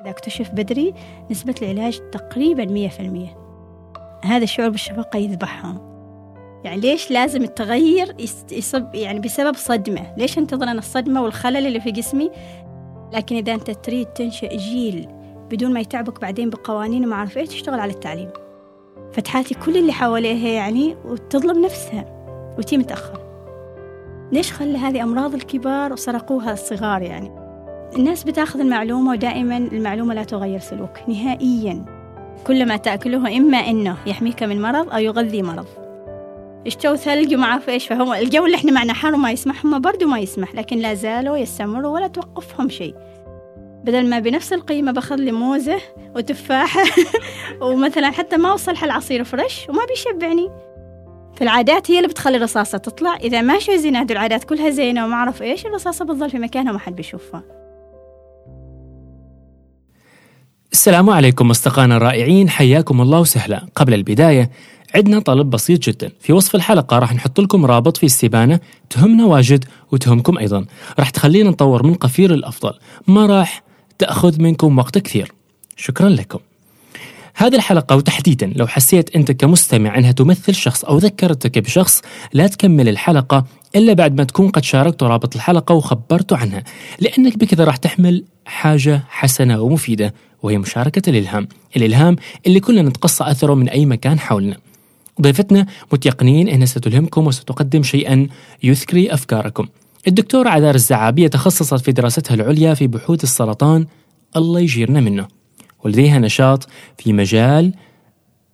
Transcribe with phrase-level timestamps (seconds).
[0.00, 0.94] إذا اكتشف بدري
[1.30, 3.38] نسبة العلاج تقريبا مية في المية.
[4.24, 5.88] هذا الشعور بالشفقة يذبحهم.
[6.64, 8.16] يعني ليش لازم التغير
[8.52, 12.30] يصب يعني بسبب صدمة؟ ليش انتظر أنا الصدمة والخلل اللي في جسمي؟
[13.12, 15.08] لكن إذا أنت تريد تنشئ جيل
[15.50, 18.30] بدون ما يتعبك بعدين بقوانين وما عارف إيش تشتغل على التعليم.
[19.12, 22.04] فتحاتي كل اللي حواليها يعني وتظلم نفسها
[22.58, 23.20] وتي متأخر.
[24.32, 27.47] ليش خلى هذه أمراض الكبار وسرقوها الصغار يعني؟
[27.96, 31.84] الناس بتاخذ المعلومة ودائما المعلومة لا تغير سلوك نهائيا.
[32.46, 35.66] كل ما تأكله إما إنه يحميك من مرض أو يغذي مرض.
[36.66, 40.06] اشتوا ثلج وما عارف إيش فهم الجو اللي إحنا معنا حر وما يسمح هم برضو
[40.06, 42.94] ما يسمح لكن لا زالوا يستمروا ولا توقفهم شيء.
[43.84, 45.80] بدل ما بنفس القيمة باخذ لي موزة
[46.16, 46.82] وتفاحة
[47.62, 50.50] ومثلا حتى ما أوصل العصير فريش وما بيشبعني.
[51.36, 53.16] فالعادات هي اللي بتخلي الرصاصة تطلع.
[53.16, 56.70] إذا ما شو زين هذه العادات كلها زينة وما أعرف إيش الرصاصة بتظل في مكانها
[56.70, 57.58] وما حد بيشوفها.
[60.72, 63.66] السلام عليكم أصدقائنا الرائعين حياكم الله وسهلا.
[63.74, 64.50] قبل البداية
[64.94, 66.12] عندنا طلب بسيط جدا.
[66.20, 70.66] في وصف الحلقة راح نحط لكم رابط في استبانة تهمنا واجد وتهمكم أيضا.
[70.98, 72.72] راح تخلينا نطور من قفير الأفضل.
[73.06, 73.62] ما راح
[73.98, 75.32] تأخذ منكم وقت كثير.
[75.76, 76.38] شكرا لكم.
[77.34, 82.88] هذه الحلقة وتحديدا لو حسيت أنت كمستمع أنها تمثل شخص أو ذكرتك بشخص لا تكمل
[82.88, 83.44] الحلقة
[83.76, 86.64] إلا بعد ما تكون قد شاركت رابط الحلقة وخبرته عنها.
[87.00, 90.14] لأنك بكذا راح تحمل حاجة حسنة ومفيدة.
[90.42, 94.56] وهي مشاركة الإلهام الإلهام اللي كلنا نتقصى أثره من أي مكان حولنا.
[95.20, 98.26] ضيفتنا متيقنين أنها ستلهمكم وستقدم شيئا
[98.62, 99.66] يثكري أفكاركم.
[100.08, 103.86] الدكتورة عذار الزعابية تخصصت في دراستها العليا في بحوث السرطان
[104.36, 105.28] الله يجيرنا منه.
[105.84, 107.74] ولديها نشاط في مجال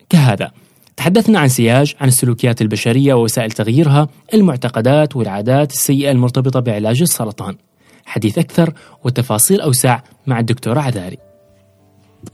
[0.09, 0.51] كهذا.
[0.97, 7.57] تحدثنا عن سياج عن السلوكيات البشرية ووسائل تغييرها المعتقدات والعادات السيئة المرتبطة بعلاج السرطان.
[8.05, 8.73] حديث أكثر
[9.05, 11.34] وتفاصيل أوسع مع الدكتورة عذاري.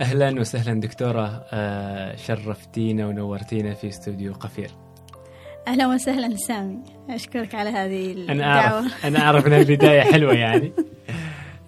[0.00, 4.70] أهلا وسهلا دكتورة آه، شرفتينا ونورتينا في استوديو قفير
[5.68, 6.78] أهلا وسهلا سامي
[7.10, 8.30] أشكرك على هذه الدعوة.
[8.32, 10.72] أنا أعرف أنا أعرف إن البداية حلوة يعني.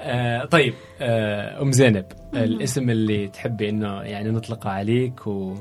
[0.00, 2.04] آه طيب آه أم زينب
[2.34, 5.54] الاسم اللي تحبي إنه يعني نطلقه عليك و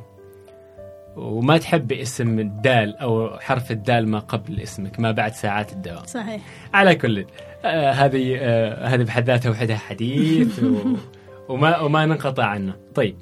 [1.16, 6.42] وما تحبي اسم الدال أو حرف الدال ما قبل اسمك ما بعد ساعات الدوام صحيح.
[6.74, 7.26] على كل
[7.66, 10.76] آه هذه آه هذه بحد ذاتها وحدها حديث و
[11.52, 12.76] وما وما ننقطع عنه.
[12.96, 13.16] طيب.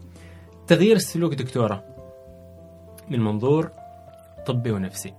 [0.67, 1.83] تغيير السلوك دكتورة.
[3.09, 3.71] من منظور
[4.45, 5.13] طبي ونفسي.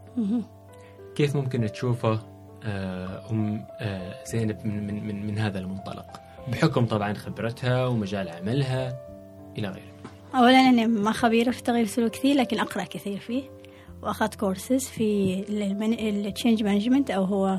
[1.15, 2.21] كيف ممكن تشوفه
[2.65, 8.99] آه، أم آه، زينب من, من من من هذا المنطلق؟ بحكم طبعا خبرتها ومجال عملها
[9.59, 9.91] إلى غيره.
[10.35, 13.43] اولا أنا ما خبيرة في تغيير السلوك كثير لكن أقرأ كثير فيه
[14.03, 17.59] واخذت كورسز في ال change management أو هو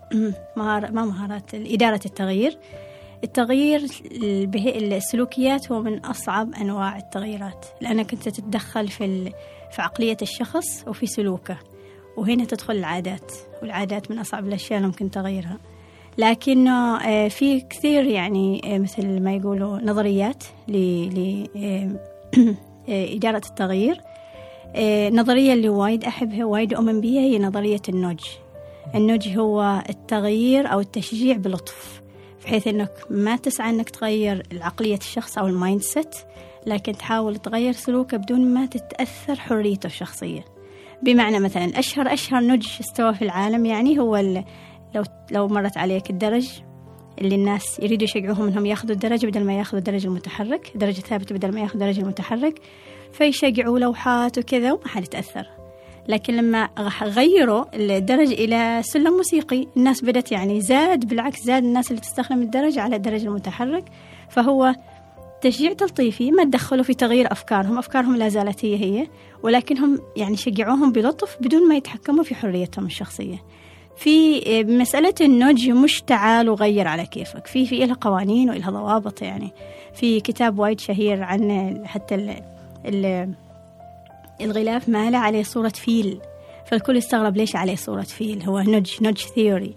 [0.56, 2.58] مهارة ما مهارات إدارة التغيير.
[3.24, 3.86] التغيير
[4.92, 7.66] السلوكيات هو من أصعب أنواع التغييرات.
[7.80, 9.32] لأنك أنت تتدخل في
[9.70, 11.58] في عقلية الشخص وفي سلوكه
[12.16, 15.58] وهنا تدخل العادات والعادات من أصعب الأشياء اللي ممكن تغيرها.
[16.18, 21.46] لكنه آه، في كثير يعني آه، مثل ما يقولوا نظريات لإدارة
[22.88, 24.00] آه، التغيير.
[25.10, 28.20] نظرية اللي وايد أحبها وايد أؤمن بها هي نظرية النوج
[28.94, 32.01] النوج هو التغيير أو التشجيع بلطف.
[32.44, 36.16] بحيث إنك ما تسعى إنك تغير عقلية الشخص أو ال mindset
[36.66, 40.44] لكن تحاول تغير سلوكه بدون ما تتأثر حريته الشخصية.
[41.02, 44.16] بمعنى مثلا أشهر أشهر نج استوى في العالم يعني هو
[44.94, 46.48] لو لو مرت عليك الدرج
[47.18, 51.54] اللي الناس يريدوا يشجعوهم إنهم ياخذوا الدرج بدل ما ياخذوا الدرج المتحرك درجة ثابتة بدل
[51.54, 52.60] ما ياخذوا الدرج المتحرك
[53.12, 55.61] فيشجعوا لوحات وكذا وما حد يتأثر.
[56.08, 56.68] لكن لما
[57.02, 62.78] غيروا الدرج إلى سلم موسيقي الناس بدأت يعني زاد بالعكس زاد الناس اللي تستخدم الدرج
[62.78, 63.84] على الدرج المتحرك.
[64.28, 64.74] فهو
[65.40, 69.06] تشجيع تلطيفي ما تدخلوا في تغيير أفكارهم أفكارهم لا زالت هي هي
[69.42, 73.42] ولكنهم يعني شجعوهم بلطف بدون ما يتحكموا في حريتهم الشخصية.
[73.96, 77.46] في مسألة النوج مش تعال وغير على كيفك.
[77.46, 79.50] في في إلها قوانين وإلها ضوابط يعني.
[79.94, 82.42] في كتاب وايد شهير عن حتى ال
[82.86, 83.34] ال
[84.40, 86.20] الغلاف ماله عليه صورة فيل.
[86.66, 88.42] فالكل استغرب ليش عليه صورة فيل.
[88.42, 89.74] هو nudge nudge theory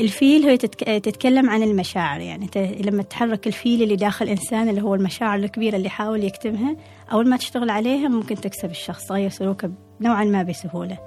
[0.00, 2.20] الفيل هو تتكلم عن المشاعر.
[2.20, 2.48] يعني
[2.80, 6.76] لما تحرك الفيل اللي داخل الإنسان اللي هو المشاعر الكبيرة اللي حاول يكتمها
[7.12, 9.06] أول ما تشتغل عليها ممكن تكسب الشخص.
[9.06, 9.70] تغير سلوكه
[10.00, 10.98] نوعا ما بسهولة.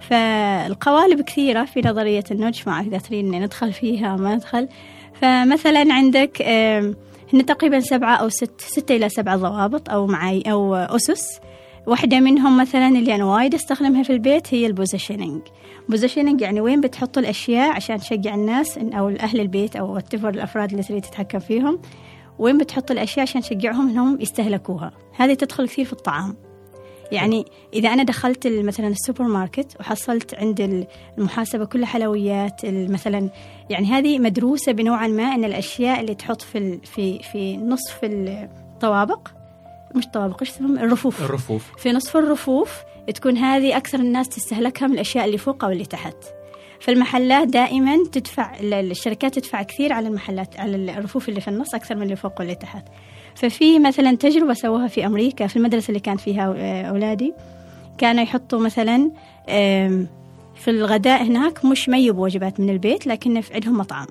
[0.00, 4.68] فالقوالب كثيرة في نظرية النج ما تريد ندخل فيها ما ندخل.
[5.14, 6.42] فمثلا عندك
[7.34, 11.40] هن تقريبا سبعة أو ست ستة إلى سبعة ضوابط أو معي أو أسس.
[11.86, 15.42] واحدة منهم مثلا اللي أنا وايد أستخدمها في البيت هي ال positioning
[15.88, 20.82] positioning يعني وين بتحط الأشياء عشان تشجع الناس أو أهل البيت أو التفر الأفراد اللي
[20.82, 21.80] تريد تتحكم فيهم.
[22.38, 24.92] وين بتحط الأشياء عشان تشجعهم أنهم يستهلكوها.
[25.16, 26.36] هذه تدخل كثير في الطعام.
[27.12, 27.44] يعني
[27.74, 30.86] إذا أنا دخلت مثلا السوبر ماركت وحصلت عند
[31.18, 33.30] المحاسبة كلها حلويات مثلا
[33.70, 39.28] يعني هذه مدروسة بنوعا ما أن الأشياء اللي تحط في في في نصف الطوابق
[39.94, 41.22] مش طوابق إيش الرفوف.
[41.22, 41.72] الرفوف.
[41.76, 42.82] في نصف الرفوف
[43.14, 46.16] تكون هذه أكثر الناس تستهلكها من الأشياء اللي فوق أو اللي تحت.
[46.80, 52.02] فالمحلات دائما تدفع الشركات تدفع كثير على المحلات على الرفوف اللي في النص أكثر من
[52.02, 52.84] اللي فوق واللي تحت.
[53.34, 56.44] ففي مثلا تجربة سووها في أمريكا في المدرسة اللي كان فيها
[56.90, 57.34] أولادي
[57.98, 59.10] كانوا يحطوا مثلا
[60.54, 64.06] في الغداء هناك مش ما يجيبوا وجبات من البيت لكن في عندهم مطعم.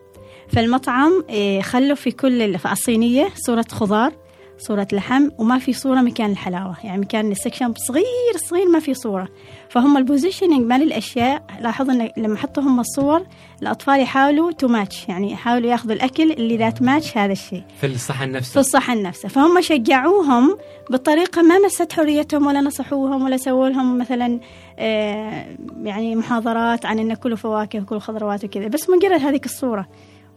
[0.49, 4.13] فالمطعم إيه، خلوا في كل في الصينية صورة خضار
[4.61, 6.75] صورة لحم وما في صورة مكان الحلاوة.
[6.83, 9.27] يعني مكان ال section صغير صغير ما في صورة.
[9.69, 13.23] فهم ال positioning مال الأشياء لاحظوا إن لما حطوا هم الصور
[13.61, 17.63] الأطفال يحاولوا to match يعني يحاولوا ياخذوا الأكل اللي that match هذا الشيء.
[17.81, 18.51] في الصحن نفسه.
[18.53, 19.29] في الصحن نفسه.
[19.29, 20.57] فهم شجعوهم
[20.89, 24.39] بطريقة ما مست حريتهم ولا نصحوهم ولا سووا لهم مثلا
[24.79, 25.45] آه
[25.83, 28.67] يعني محاضرات عن أن كلوا فواكه وكلوا خضروات وكذا.
[28.67, 29.87] بس مجرد هذيك الصورة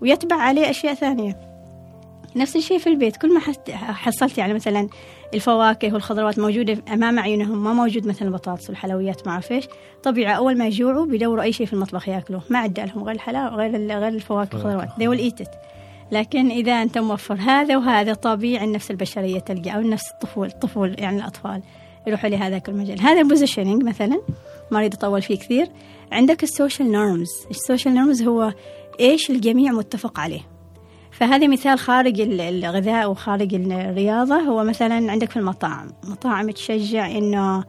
[0.00, 1.53] ويتبع عليه أشياء ثانية.
[2.36, 3.16] نفس الشيء في البيت.
[3.16, 3.40] كل ما
[3.92, 4.88] حصلت يعني مثلا
[5.34, 9.64] الفواكه والخضروات موجودة أمام عيونهم ما موجود مثلا البطاطس والحلويات ما أعرف إيش
[10.02, 12.42] طبيعي أول ما يجوعوا بيدوروا أي شيء في المطبخ يأكلوه.
[12.50, 14.88] ما عدى لهم غير الحلاوة غير غير الفواكه والخضروات.
[14.88, 15.50] they will eat it.
[16.12, 21.16] لكن إذا أنت موفر هذا وهذا طبيعي النفس البشرية تلقى أو النفس الطفول الطفول يعني
[21.16, 21.62] الأطفال
[22.06, 24.20] يروحوا لهذاك المجال هذا positioning مثلا
[24.70, 25.68] ما أريد أطول فيه كثير.
[26.12, 28.52] عندك ال social norms ال social norms هو
[29.00, 30.53] إيش الجميع متفق عليه.
[31.14, 34.34] فهذا مثال خارج الغذاء وخارج الرياضة.
[34.34, 35.88] هو مثلا عندك في المطاعم.
[36.04, 37.64] مطاعم تشجع إنه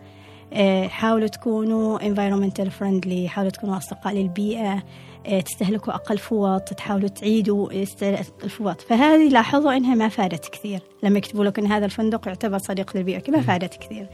[0.53, 4.83] آه، حاولوا تكونوا environmental friendly حاولوا تكونوا أصدقاء للبيئة
[5.25, 7.71] آه، تستهلكوا أقل فوط تحاولوا تعيدوا
[8.43, 10.79] الفوط فهذه لاحظوا إنها ما فادت كثير.
[11.03, 14.07] لما يكتبوا لك إن هذا الفندق يعتبر صديق للبيئة ما فادت كثير.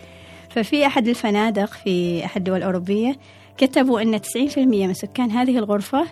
[0.50, 3.16] ففي أحد الفنادق في أحد الدول الأوروبية
[3.58, 6.06] كتبوا أن 90% من سكان هذه الغرفة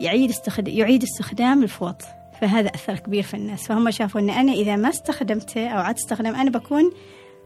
[0.00, 0.32] يعيد
[0.66, 2.02] يعيد استخدام الفوط
[2.40, 3.66] فهذا أثر كبير في الناس.
[3.66, 6.92] فهم شافوا أن أنا إذا ما استخدمته أو عاد استخدم أنا بكون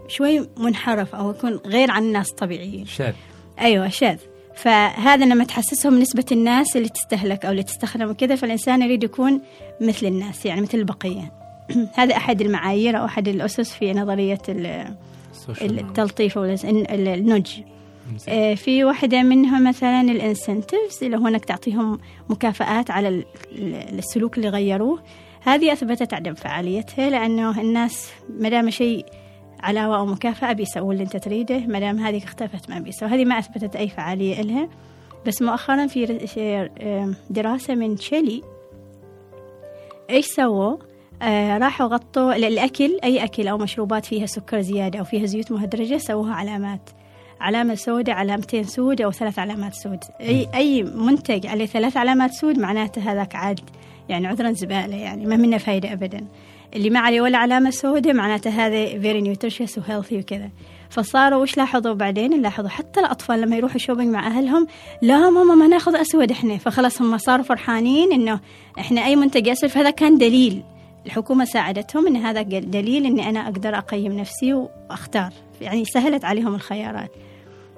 [0.08, 3.12] شوي منحرف أو أكون غير عن الناس الطبيعيين شاذ.
[3.61, 4.19] أيوة شاذ.
[4.55, 9.41] فهذا لما تحسسهم نسبة الناس اللي تستهلك أو اللي تستخدم وكذا فالإنسان يريد يكون
[9.81, 11.32] مثل الناس يعني مثل البقية.
[11.99, 14.38] هذا أحد المعايير أو أحد الأسس في نظرية
[15.61, 17.62] التلطيف أو النج.
[18.56, 21.99] في واحدة منها مثلا الإنسنتيفز اللي هو انك تعطيهم
[22.29, 23.25] مكافآت على
[23.93, 25.03] السلوك اللي غيروه.
[25.41, 29.06] هذه أثبتت عدم فعاليتها لأنه الناس ما دام شيء
[29.61, 33.39] علاوة أو مكافأة بيسووا اللي أنت تريده ما دام هذه اختفت ما بيسووا هذه ما
[33.39, 34.69] أثبتت أي فعالية إلها.
[35.27, 36.69] بس مؤخرا في
[37.31, 38.43] دراسة من تشيلي.
[40.11, 40.77] إيش سووا؟
[41.23, 45.97] آه راحوا غطوا الأكل أي أكل أو مشروبات فيها سكر زيادة أو فيها زيوت مهدرجة
[45.97, 46.91] سووها علامات.
[47.44, 50.05] علامة سوداء علامتين سود أو ثلاث علامات سود.
[50.20, 53.61] أي أي منتج عليه ثلاث علامات سود معناته هذاك عاد
[54.08, 56.26] يعني عذرا زبالة يعني ما منه فايدة أبدا.
[56.76, 60.50] اللي ما عليه ولا علامة سوداء معناته هذا very nutritious و healthy وكذا
[60.91, 64.67] فصاروا وش لاحظوا بعدين؟ لاحظوا حتى الأطفال لما يروحوا shopping مع أهلهم
[65.02, 66.56] لا ماما ما ناخذ أسود إحنا.
[66.56, 68.40] فخلاص هم صاروا فرحانين إنه
[68.79, 70.62] إحنا أي منتج أسود فهذا كان دليل.
[71.06, 77.11] الحكومة ساعدتهم إن هذا دليل إني أنا أقدر أقيم نفسي وأختار يعني سهلت عليهم الخيارات.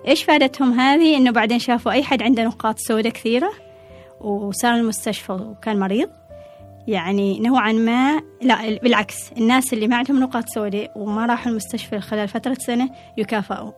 [0.06, 3.50] إيش فادتهم هذه؟ إنه بعدين شافوا أي حد عنده نقاط سوداء كثيرة
[4.20, 6.08] وصار المستشفى وكان مريض.
[6.86, 12.28] يعني نوعا ما لا بالعكس الناس اللي ما عندهم نقاط سوداء وما راحوا المستشفى خلال
[12.28, 13.72] فترة سنة يكافئوا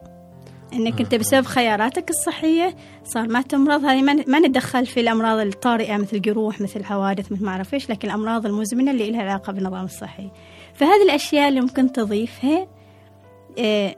[0.73, 6.21] إنك أنت بسبب خياراتك الصحية صار ما تمرض هذه ما نتدخل في الأمراض الطارئة مثل
[6.21, 10.31] جروح مثل حوادث مثل ما أعرف إيش لكن الأمراض المزمنة اللي لها علاقة بالنظام الصحي.
[10.75, 12.78] فهذه الأشياء اللي ممكن تضيفها آه،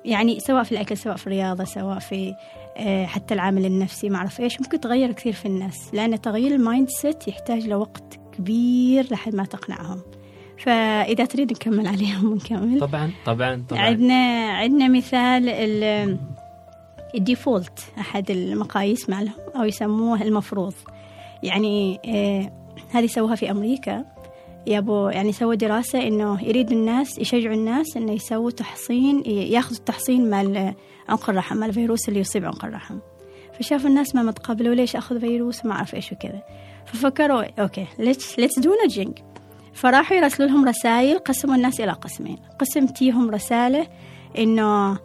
[0.05, 2.35] يعني سواء في الأكل سواء في الرياضة سواء في
[2.77, 6.89] آه، حتى العامل النفسي ما أعرف إيش ممكن تغير كثير في الناس لأن تغيير ال
[6.89, 10.01] mindset يحتاج لوقت كبير لحد ما تقنعهم.
[10.59, 13.81] فإذا تريد نكمل عليهم نكمل طبعا طبعا طبعا.
[13.81, 15.49] عندنا عندنا مثال
[17.15, 20.75] ال default أحد المقاييس مالهم أو يسموه المفروض.
[21.43, 22.53] يعني آه
[22.91, 24.05] هذه سووها في أمريكا.
[24.67, 30.75] يبوا يعني سووا دراسة إنه يريد الناس يشجعوا الناس إنه يسووا تحصين ياخذوا التحصين مال
[31.09, 32.99] عنق الرحم مال الفيروس اللي يصيب عنق الرحم.
[33.59, 36.43] فشافوا الناس ما متقبلوا ليش أخذ فيروس؟ وما أعرف إيش وكذا.
[36.87, 39.19] ففكروا okay let's let's do nudging
[39.73, 42.39] فراحوا يرسلوا لهم رسائل قسموا الناس إلى قسمين.
[42.59, 43.87] قسم تيهم رسالة
[44.39, 44.99] إنه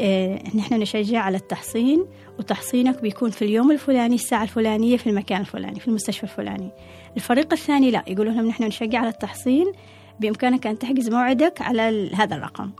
[0.00, 2.06] إيه نحن نشجع على التحصين
[2.38, 6.70] وتحصينك بيكون في اليوم الفلاني الساعة الفلانية في المكان الفلاني في المستشفى الفلاني.
[7.18, 9.72] الفريق الثاني لا يقولون لهم نحن نشجع على التحصين
[10.20, 12.70] بإمكانك أن تحجز موعدك على هذا الرقم.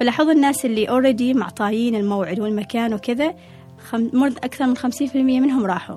[0.00, 3.34] فلاحظوا الناس اللي اوريدي معطايين الموعد والمكان وكذا
[3.78, 4.24] خم...
[4.24, 5.96] أكثر من 50% منهم راحوا.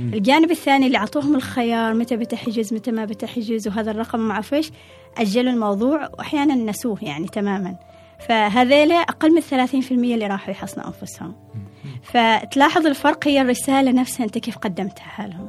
[0.00, 4.70] الجانب الثاني اللي أعطوهم الخيار متى بتحجز متى ما بتحجز وهذا الرقم ما أعرف إيش
[5.18, 7.76] أجلوا الموضوع وأحيانا نسوه يعني تماما.
[8.28, 11.34] فهذيلا أقل من 30% اللي راحوا يحصنوا أنفسهم.
[12.02, 15.48] فتلاحظ الفرق هي الرسالة نفسها أنت كيف قدمتها لهم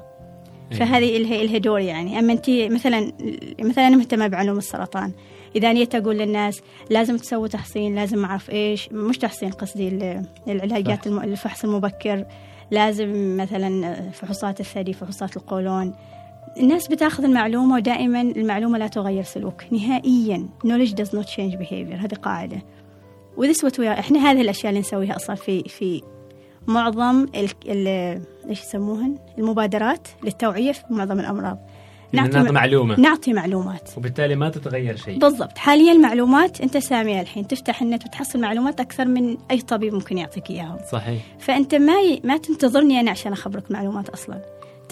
[0.71, 2.19] فهذه اللي هي اللي هي دور يعني.
[2.19, 3.11] أما انت مثلا
[3.61, 5.11] مثلا أنا مهتمة بعلوم السرطان.
[5.55, 10.25] إذا اني أقول للناس لازم تسووا تحصين لازم ما أعرف إيش مش تحصين قصدي ال-
[10.47, 12.25] العلاجات الم- الفحص المبكر.
[12.71, 15.93] لازم مثلا فحوصات الثدي فحوصات القولون.
[16.57, 19.63] الناس بتأخذ المعلومة ودائما المعلومة لا تغير سلوك.
[19.71, 21.95] نهائيا knowledge does not change behavior.
[21.95, 22.57] هذه قاعدة.
[23.37, 26.01] وذس وات إحنا هذه الأشياء اللي نسويها أصلا في في
[26.67, 27.87] معظم ال ال
[28.49, 31.57] إيش يسموهن؟ المبادرات للتوعية في معظم الأمراض.
[32.11, 32.99] نعطي مع- معلومة.
[32.99, 33.89] نعطي معلومات.
[33.97, 35.19] وبالتالي ما تتغير شيء.
[35.19, 35.57] بالضبط.
[35.57, 37.47] حاليا المعلومات أنت ساميها الحين.
[37.47, 41.21] تفتح النت وتحصل معلومات أكثر من أي طبيب ممكن يعطيك اياها صحيح.
[41.39, 42.21] فأنت ما ي...
[42.23, 44.41] ما تنتظرني أنا عشان أخبرك معلومات أصلا.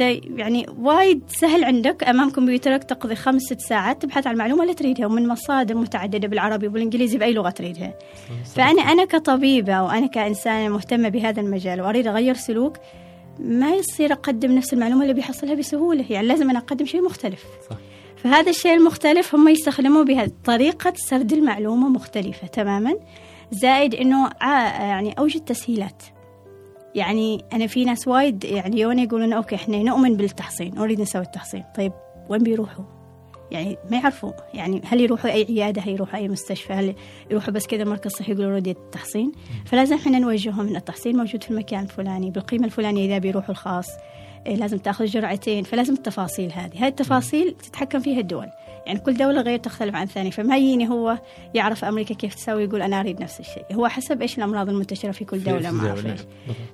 [0.01, 4.73] انت يعني وايد سهل عندك أمام كمبيوترك تقضي خمس ست ساعات تبحث عن المعلومه اللي
[4.73, 7.93] تريدها ومن مصادر متعددة بالعربي وبالإنجليزي بأي لغة تريدها.
[8.55, 12.77] فأنا أنا كطبيبة وأنا كإنسانة مهتمة بهذا المجال وأريد أغير سلوك
[13.39, 17.43] ما يصير أقدم نفس المعلومة اللي بيحصلها بسهولة يعني لازم أنا أقدم شيء مختلف.
[17.69, 17.75] صح.
[18.23, 22.95] فهذا الشيء المختلف هم يستخدموا بها طريقة سرد المعلومة مختلفة تماما
[23.51, 26.03] زائد إنه ع- يعني أوجد تسهيلات.
[26.95, 31.63] يعني أنا في ناس وايد يعني يوني يقولون أوكي إحنا نؤمن بالتحصين نريد نسوي التحصين.
[31.77, 31.91] طيب
[32.29, 32.85] وين بيروحوا؟
[33.51, 34.31] يعني ما يعرفوا.
[34.53, 36.95] يعني هل يروحوا أي عيادة هل يروحوا أي مستشفى هل
[37.31, 39.31] يروحوا بس كذا مركز صحي يقولوا نريد التحصين؟
[39.65, 43.87] فلازم إحنا نوجههم إن التحصين موجود في المكان الفلاني بالقيمة الفلانية إذا بيروحوا الخاص.
[44.47, 46.71] لازم تاخذ جرعتين فلازم التفاصيل هذه.
[46.83, 48.47] هاي التفاصيل تتحكم فيها الدول.
[48.85, 50.29] يعني كل دولة غير تختلف عن الثانية.
[50.29, 51.17] فما يجيني هو
[51.53, 53.63] يعرف أمريكا كيف تسوي يقول أنا أريد نفس الشيء.
[53.73, 56.19] هو حسب إيش الأمراض المنتشرة في كل دولة ما أعرف إيش.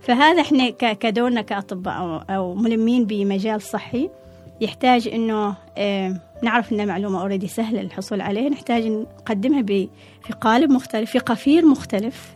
[0.02, 4.10] فهذا إحنا ك- كدورنا كأطباء أو, أو ملمين بمجال صحي
[4.62, 8.50] يحتاج إنه آه، نعرف إن معلومة already سهلة الحصول عليها.
[8.50, 12.36] نحتاج نقدمها في قالب مختلف في قفير مختلف.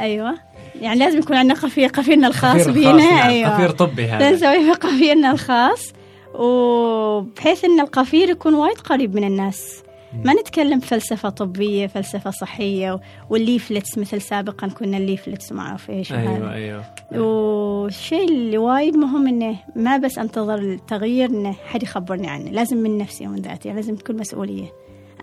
[0.00, 0.34] أيوه.
[0.80, 3.28] يعني لازم يكون عندنا قفير قفيرنا الخاص قفير بينا نعم.
[3.28, 3.54] أيوه.
[3.54, 4.30] قفير طبي هذا.
[4.30, 5.92] نسوي في قفيرنا الخاص
[6.34, 9.82] وبحيث إن القفير يكون وايد قريب من الناس.
[10.24, 13.00] ما نتكلم فلسفة طبية فلسفة صحية
[13.30, 16.28] وال leaflets مثل سابقا كنا ال leaflets وما إيش وهذا.
[16.28, 16.84] أيوه أيوه.
[17.22, 22.50] والشيء اللي وايد مهم إنه ما بس أنتظر التغيير إنه حد يخبرني عنه.
[22.50, 24.72] لازم من نفسي ومن ذاتي يعني لازم تكون مسؤولية.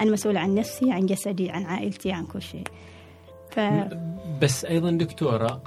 [0.02, 2.64] أنا مسؤولة عن نفسي عن جسدي عن عائلتي عن كل شيء.
[3.52, 3.60] ف
[4.42, 5.62] بس أيضا دكتورة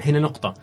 [0.00, 0.54] هنا نقطة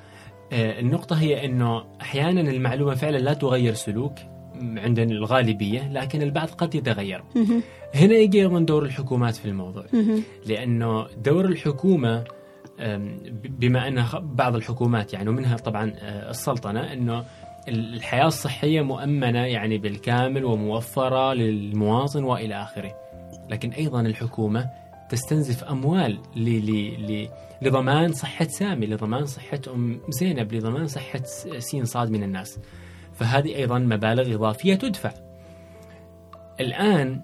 [0.53, 4.13] أه، النقطة هي إنه أحيانا المعلومة فعلا لا تغير سلوك
[4.61, 7.23] عند الغالبية لكن البعض قد يتغير.
[7.95, 9.85] هنا يجي أيضا دور الحكومات في الموضوع.
[10.45, 11.45] لأنه دور
[13.25, 17.25] ب- بما أن بعض الحكومات يعني ومنها طبعا أه، السلطنة إنه
[17.67, 22.91] ال- الحياة الصحية مؤمنة يعني بالكامل وموفرة للمواطن وإلى آخره.
[23.49, 24.69] لكن أيضا الحكومة
[25.13, 26.71] تستنزف أموال ل ل
[27.11, 27.29] ل
[27.61, 31.23] لضمان صحة سامي، لضمان صحة أم زينب، لضمان صحة
[31.59, 32.59] سين صاد من الناس.
[33.13, 35.11] فهذه أيضا مبالغ إضافية تدفع.
[36.59, 37.21] الآن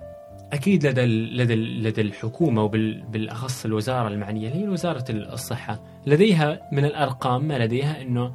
[0.54, 7.48] أكيد لدى لدى لدى الحكومة وبالاخص الوزارة المعنية اللي هي وزارة الصحة، لديها من الأرقام
[7.48, 8.34] ما لديها إنه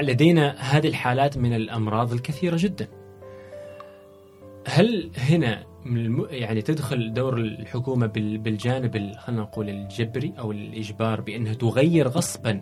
[0.00, 2.88] لدينا هذه الحالات من الأمراض الكثيرة جدا.
[4.66, 6.26] هل هنا من الم...
[6.30, 8.38] يعني تدخل دور الحكومة بال...
[8.38, 9.18] بالجانب ال...
[9.18, 12.60] خلينا نقول الجبري أو الإجبار بأنها تغير غصبا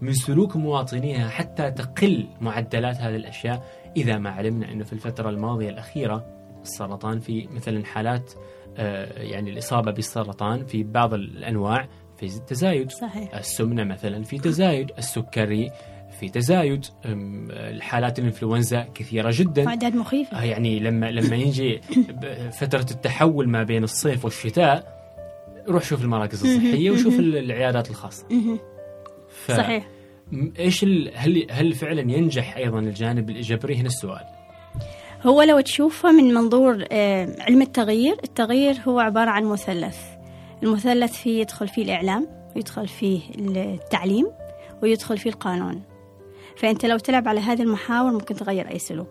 [0.00, 3.64] من سلوك مواطنيها حتى تقل معدلات هذه الأشياء.
[3.96, 6.26] إذا ما علمنا أنه في الفترة الماضية الأخيرة
[6.62, 8.32] السرطان في مثلا حالات
[8.76, 12.90] آه يعني الإصابة بالسرطان في بعض الأنواع في تزايد.
[12.90, 13.34] صحيح.
[13.34, 14.92] السمنة مثلا في تزايد.
[14.98, 15.70] السكري
[16.22, 16.86] في تزايد
[17.50, 19.68] الحالات الإنفلونزا كثيرة جدا.
[19.68, 20.38] اعداد مخيفة.
[20.38, 21.80] آه يعني لما لما يجي
[22.52, 25.02] فترة التحول ما بين الصيف والشتاء
[25.68, 28.26] روح شوف المراكز الصحية وشوف ال- العيادات الخاصة.
[29.28, 29.52] ف...
[29.52, 29.88] صحيح.
[30.58, 31.10] إيش ال...
[31.14, 34.24] هل هل فعلا ينجح أيضا الجانب الإيجابي؟ هنا السؤال.
[35.22, 39.98] هو لو تشوفه من منظور آه، علم التغيير التغيير هو عبارة عن مثلث.
[40.62, 44.26] المثلث فيه يدخل فيه الإعلام ويدخل فيه التعليم
[44.82, 45.82] ويدخل فيه القانون.
[46.62, 49.08] فأنت لو تلعب على هذه المحاور ممكن تغير أي سلوك.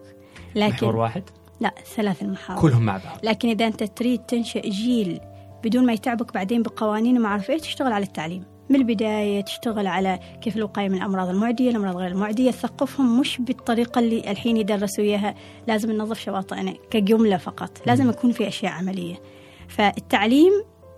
[0.55, 1.24] محور لكن واحد؟
[1.60, 2.62] لا ثلاث المحاور.
[2.62, 3.17] كلهم مع بعض.
[3.24, 5.20] لكن إذا أنت تريد تنشئ جيل
[5.63, 8.43] بدون ما يتعبك بعدين بقوانين وما أعرف إيه تشتغل على التعليم.
[8.70, 14.00] من البداية تشتغل على كيف الوقاية من الأمراض المعدية الأمراض غير المعدية تثقفهم مش بالطريقة
[14.00, 15.36] اللي الحين يدرسوا إياها.
[15.67, 17.81] لازم ننظف شواطئنا كجملة فقط.
[17.88, 19.15] لازم يكون في أشياء عملية.
[19.67, 20.51] فالتعليم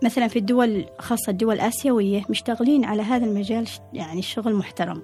[0.04, 5.02] مثلا في الدول خاصة الدول الآسيوية مشتغلين على هذا المجال يعني الشغل محترم.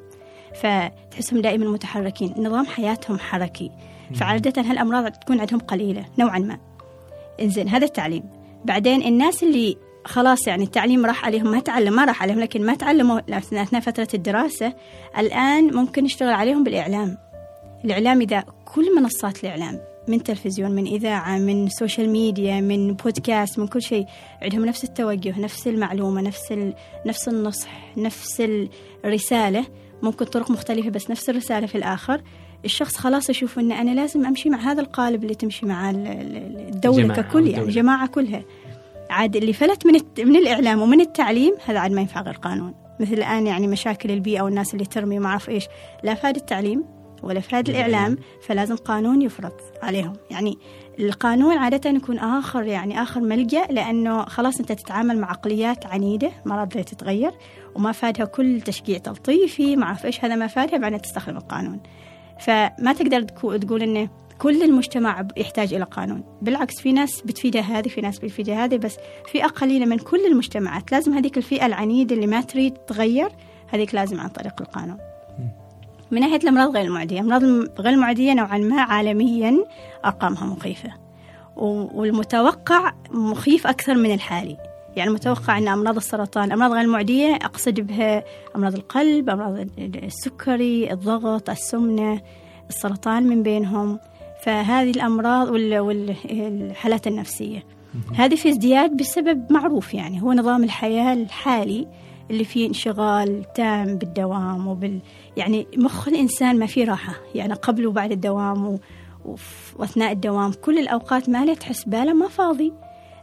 [0.54, 2.34] فتحسهم دائما متحركين.
[2.36, 3.70] نظام حياتهم حركي.
[4.14, 6.58] فعادة هالأمراض تكون عندهم قليلة نوعا ما.
[7.40, 8.22] إنزين هذا التعليم.
[8.64, 12.74] بعدين الناس اللي خلاص يعني التعليم راح عليهم ما تعلم ما راح عليهم لكن ما
[12.74, 14.72] تعلموا أثناء فترة الدراسة
[15.18, 17.18] الآن ممكن نشتغل عليهم بالإعلام.
[17.84, 23.66] الإعلام إذا كل منصات الإعلام من تلفزيون من إذاعة من social media من بودكاست من
[23.66, 24.06] كل شيء
[24.42, 26.52] عندهم نفس التوجه نفس المعلومة نفس
[27.06, 28.42] نفس النصح نفس
[29.04, 29.64] الرسالة.
[30.02, 32.22] ممكن طرق مختلفة بس نفس الرسالة في الآخر.
[32.64, 37.48] الشخص خلاص يشوف أن أنا لازم أمشي مع هذا القالب اللي تمشي مع الدولة ككل
[37.48, 38.42] يعني الجماعة كلها.
[39.10, 42.74] عاد اللي فلت من من الإعلام ومن التعليم هذا عاد ما ينفع غير قانون.
[43.00, 45.64] مثل الآن يعني مشاكل البيئة والناس اللي ترمي ما أعرف إيش.
[46.02, 46.84] لا فاد التعليم
[47.22, 49.52] ولا فاد الإعلام فلازم قانون يفرض
[49.82, 50.12] عليهم.
[50.30, 50.58] يعني
[50.98, 56.56] القانون عادة يكون آخر يعني آخر ملجأ لأنه خلاص أنت تتعامل مع عقليات عنيدة ما
[56.56, 57.32] راضية تتغير
[57.74, 61.80] وما فادها كل تشجيع تلطيفي ما أعرف إيش هذا ما فادها بعدين تستخدم القانون.
[62.40, 64.08] فما تقدر تقول إنه
[64.38, 66.24] كل المجتمع يحتاج إلى قانون.
[66.42, 68.96] بالعكس في ناس بتفيدها هذه في ناس بتفيدها هذه بس
[69.32, 70.92] فئة قليلة من كل المجتمعات.
[70.92, 73.28] لازم هذيك الفئة العنيدة اللي ما تريد تغير
[73.68, 74.98] هذيك لازم عن طريق القانون.
[76.10, 77.20] من ناحية الأمراض غير المعدية.
[77.20, 77.42] الأمراض
[77.80, 79.64] غير المعدية نوعا ما عالميا
[80.04, 80.90] أرقامها مخيفة.
[81.56, 84.56] والمتوقع مخيف أكثر من الحالي.
[84.96, 88.24] يعني متوقع أن أمراض السرطان الأمراض غير المعدية أقصد بها
[88.56, 92.20] أمراض القلب أمراض السكري الضغط السمنة
[92.68, 93.98] السرطان من بينهم.
[94.44, 97.64] فهذه الأمراض والحالات النفسية.
[98.14, 101.88] هذه في ازدياد بسبب معروف يعني هو نظام الحياة الحالي
[102.30, 104.98] اللي فيه انشغال تام بالدوام وبال
[105.36, 107.14] يعني مخ الإنسان ما فيه راحة.
[107.34, 108.78] يعني قبل وبعد الدوام و...
[109.76, 112.72] وأثناء الدوام كل الأوقات ما له تحس باله ما فاضي.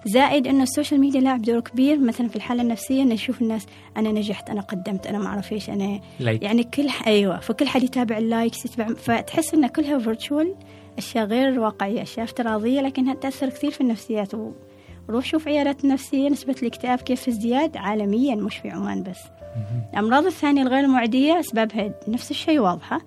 [0.05, 3.65] زائد إنه ال social media لاعب دور كبير مثلا في الحالة النفسية إنه نشوف الناس
[3.97, 6.43] أنا نجحت أنا قدمت أنا ما أعرف إيش أنا like.
[6.43, 10.55] يعني كل أيوه فكل حد يتابع ال likes يتابع فتحس انها كلها virtual
[10.97, 14.33] أشياء غير واقعية أشياء افتراضية لكنها تأثر كثير في النفسيات.
[15.09, 19.19] وروح شوف عيادات النفسيه نسبة الاكتئاب كيف في ازدياد؟ عالميا مش في عمان بس.
[19.93, 23.01] الأمراض الثانية الغير معديه أسبابها نفس الشيء واضحة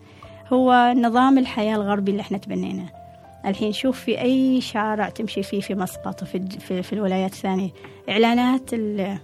[0.53, 3.00] هو نظام الحياة الغربي اللي إحنا تبنيناه.
[3.47, 7.71] الحين شوف في أي شارع تمشي فيه في مسقط وفي في, في الولايات الثانية.
[8.09, 9.19] إعلانات ال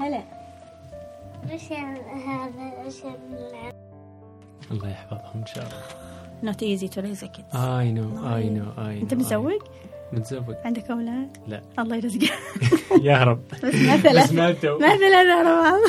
[0.00, 0.22] هلا.
[1.54, 2.94] وش هذا؟ وش
[4.70, 5.82] الله يحفظهم إن شاء الله.
[6.52, 9.60] Not easy to raise a kid I know I know I know انت متزوج؟
[10.12, 10.54] متزوج.
[10.64, 11.62] عندك أولاد؟ لا.
[11.78, 12.32] الله يرزقك.
[13.02, 13.42] يا رب.
[13.48, 14.32] بس ما ثلاث.
[14.32, 15.80] ما ثلاث ورا بعض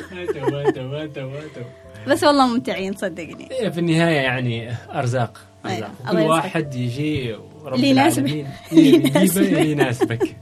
[2.07, 3.51] بس والله ممتعين صدقني.
[3.51, 5.37] إيه في النهاية يعني أرزاق.
[5.65, 5.91] أرزاق.
[6.11, 7.35] كل واحد يجي
[7.73, 10.35] اللي يناسبك اللي يناسبك.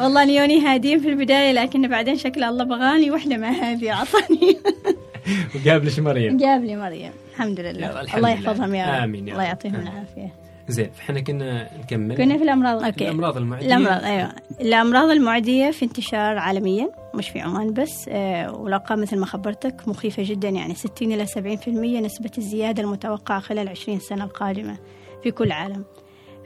[0.00, 4.56] والله نيوني هادين في البداية لكن بعدين شكل الله بغاني وحده ما هذه اعطاني
[5.66, 6.38] وقابلش مريم.
[6.40, 7.10] قابلي مريم.
[7.34, 8.00] الحمد لله.
[8.16, 9.02] الله يحفظهم يا رب.
[9.02, 10.32] آمين يا الله يعطيهم العافية.
[10.68, 12.16] زين إحنا كنا نكمل.
[12.16, 12.82] كنا في الأمراض.
[12.84, 13.04] أوكي.
[13.04, 13.66] الأمراض المعدية.
[13.66, 14.32] الأمراض أيوه.
[14.60, 20.22] الأمراض المعدية في انتشار عالميا مش في عمان بس آه والارقام مثل ما خبرتك مخيفة
[20.26, 21.68] جدا يعني 60 إلى 70%
[22.04, 24.76] نسبة الزيادة المتوقعة خلال 20 سنة القادمة
[25.22, 25.84] في كل العالم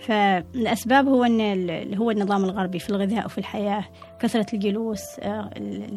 [0.07, 3.85] فالأسباب هو أن هو النظام الغربي في الغذاء وفي الحياة
[4.21, 5.51] كثرة الجلوس آه،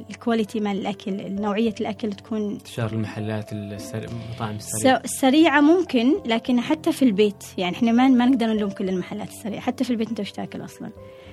[0.10, 6.91] ال quality مال الأكل نوعية الأكل تكون انتشار المحلات المطاعم السريعة السريعة ممكن لكن حتى
[6.91, 9.62] في البيت يعني إحنا ما ما نقدر نلوم كل المحلات السريعة.
[9.62, 10.89] حتى في البيت أنت وش تأكل أصلا؟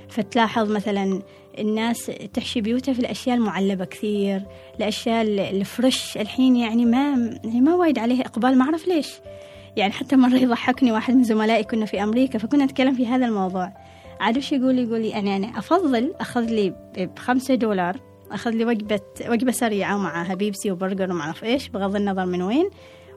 [0.08, 1.22] فتلاحظ مثلا
[1.58, 4.42] الناس تحشي بيوتها في الأشياء المعلبة كثير
[4.78, 9.12] الأشياء ال fresh الحين يعني ما يعني ما وايد عليها إقبال ما أعرف ليش.
[9.76, 13.72] يعني حتى مرة يضحكني واحد من زملائي كنا في أمريكا فكنا نتكلم في هذا الموضوع.
[14.20, 17.96] عاد وش يقول؟ يقول لي أنا يعني أفضل أخذ لي بخمسة دولار
[18.32, 22.70] أخذ لي وجبة وجبة سريعة ومعها بيبسي وبرجر وما أعرف إيش بغض النظر من وين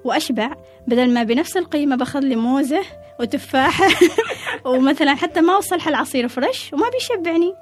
[0.04, 0.54] وأشبع.
[0.88, 2.82] بدل ما بنفس القيمة بأخذ لي موزة
[3.20, 3.88] وتفاحة
[4.66, 7.54] ومثلا حتى ما وصل العصير fresh وما بيشبعني.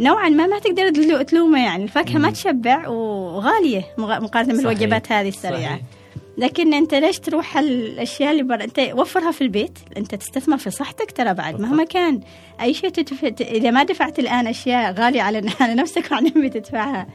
[0.00, 5.76] نوعا ما ما تقدر تلومه يعني الفاكهة ما تشبع وغالية مقارنة بالوجبات هذه السريعة.
[5.76, 6.05] صحيح.
[6.38, 11.10] لكن أنت ليش تروح الأشياء اللي برا؟ أنت وفرها في البيت أنت تستثمر في صحتك
[11.10, 12.20] ترى بعد مهما كان.
[12.60, 13.24] أي شيء تدف...
[13.40, 17.06] إذا ما دفعت الآن أشياء غالية على على نفسك وعلى بتدفعها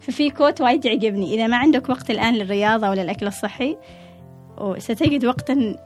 [0.00, 1.34] ففي كوت وايد يعجبني.
[1.34, 3.76] إذا ما عندك وقت الآن للرياضة ولا الأكل الصحي
[4.78, 5.76] ستجد وقتا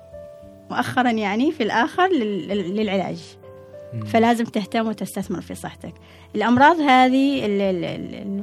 [0.70, 3.18] مؤخرا يعني في الآخر للعلاج.
[4.06, 5.94] فلازم تهتم وتستثمر في صحتك.
[6.34, 7.40] الأمراض هذه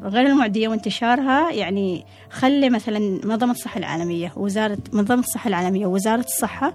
[0.03, 6.73] غير المعدية وانتشارها يعني خلي مثلا منظمة الصحة العالمية وزارة منظمة الصحة العالمية ووزارة الصحة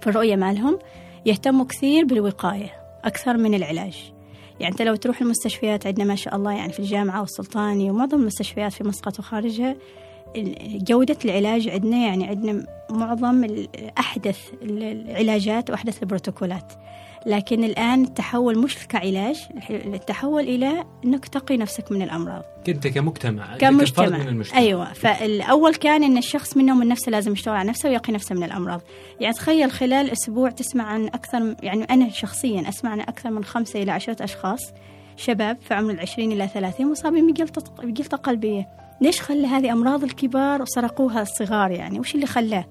[0.00, 0.78] في الرؤية مالهم
[1.26, 2.70] يهتموا كثير بالوقاية
[3.04, 4.12] أكثر من العلاج.
[4.60, 8.72] يعني أنت لو تروح المستشفيات عندنا ما شاء الله يعني في الجامعة والسلطاني ومعظم المستشفيات
[8.72, 9.76] في مسقط وخارجها
[10.66, 13.66] جودة العلاج عندنا يعني عندنا معظم
[13.98, 16.72] أحدث ال- العلاجات وأحدث البروتوكولات.
[17.26, 19.36] لكن الآن التحول مش كعلاج
[19.70, 22.42] التحول إلى أنك تقي نفسك من الأمراض.
[22.66, 24.18] كنت كمجتمع كفرد كمجتمع.
[24.18, 24.58] من المجتمع.
[24.58, 24.92] أيوه.
[24.92, 28.80] فالأول كان إن الشخص منه من نفسه لازم يشتغل على نفسه ويقي نفسه من الأمراض.
[29.20, 33.82] يعني تخيل خلال أسبوع تسمع عن أكثر يعني أنا شخصيا أسمع عن أكثر من خمسة
[33.82, 34.60] إلى عشرة أشخاص
[35.16, 37.32] شباب في عمر العشرين إلى ثلاثين مصابين
[37.82, 38.68] بجلطة قلبية.
[39.00, 42.64] ليش خلى هذه أمراض الكبار وسرقوها الصغار يعني؟ وش اللي خلاه؟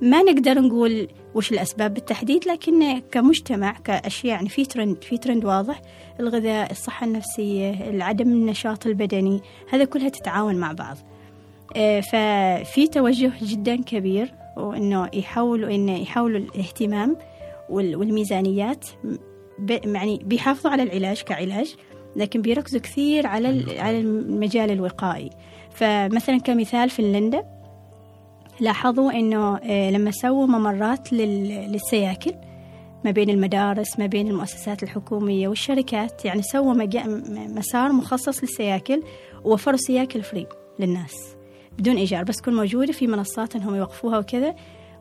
[0.00, 5.80] ما نقدر نقول وش الأسباب بالتحديد لكن كمجتمع كأشياء يعني في ترند في ترند واضح
[6.20, 10.96] الغذاء الصحة النفسية عدم النشاط البدني هذا كلها تتعاون مع بعض.
[11.76, 17.16] آه، ففي توجه جدا كبير وإنه يحاولوا انه يحاولوا الاهتمام
[17.70, 18.86] وال- والميزانيات
[19.84, 21.74] يعني بيحافظوا على العلاج كعلاج
[22.16, 25.30] لكن بيركزوا كثير على على المجال الوقائي.
[25.70, 27.44] فمثلا كمثال فنلندا.
[28.60, 32.32] لاحظوا إنه آه، لما سووا ممرات لل- للسياكل
[33.04, 36.74] ما بين المدارس ما بين المؤسسات الحكومية والشركات يعني سووا
[37.48, 39.02] مسار مخصص للسياكل
[39.44, 40.46] ووفروا سياكل فري
[40.78, 41.14] للناس
[41.78, 44.54] بدون إيجار بس تكون موجودة في منصات إنهم يوقفوها وكذا.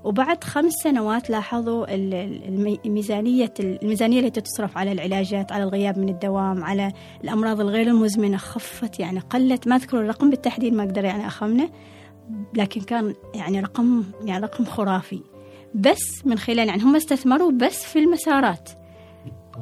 [0.03, 5.99] وبعد خمس سنوات لاحظوا ال- ال- المي- الميزانية الميزانية التي تصرف على العلاجات على الغياب
[5.99, 6.91] من الدوام على
[7.23, 11.69] الأمراض الغير المزمنة خفت يعني قلت ما أذكر الرقم بالتحديد ما أقدر يعني أخمنه.
[12.53, 15.19] لكن كان يعني رقم يعني رقم خرافي.
[15.75, 18.69] بس من خلال يعني هم استثمروا بس في المسارات.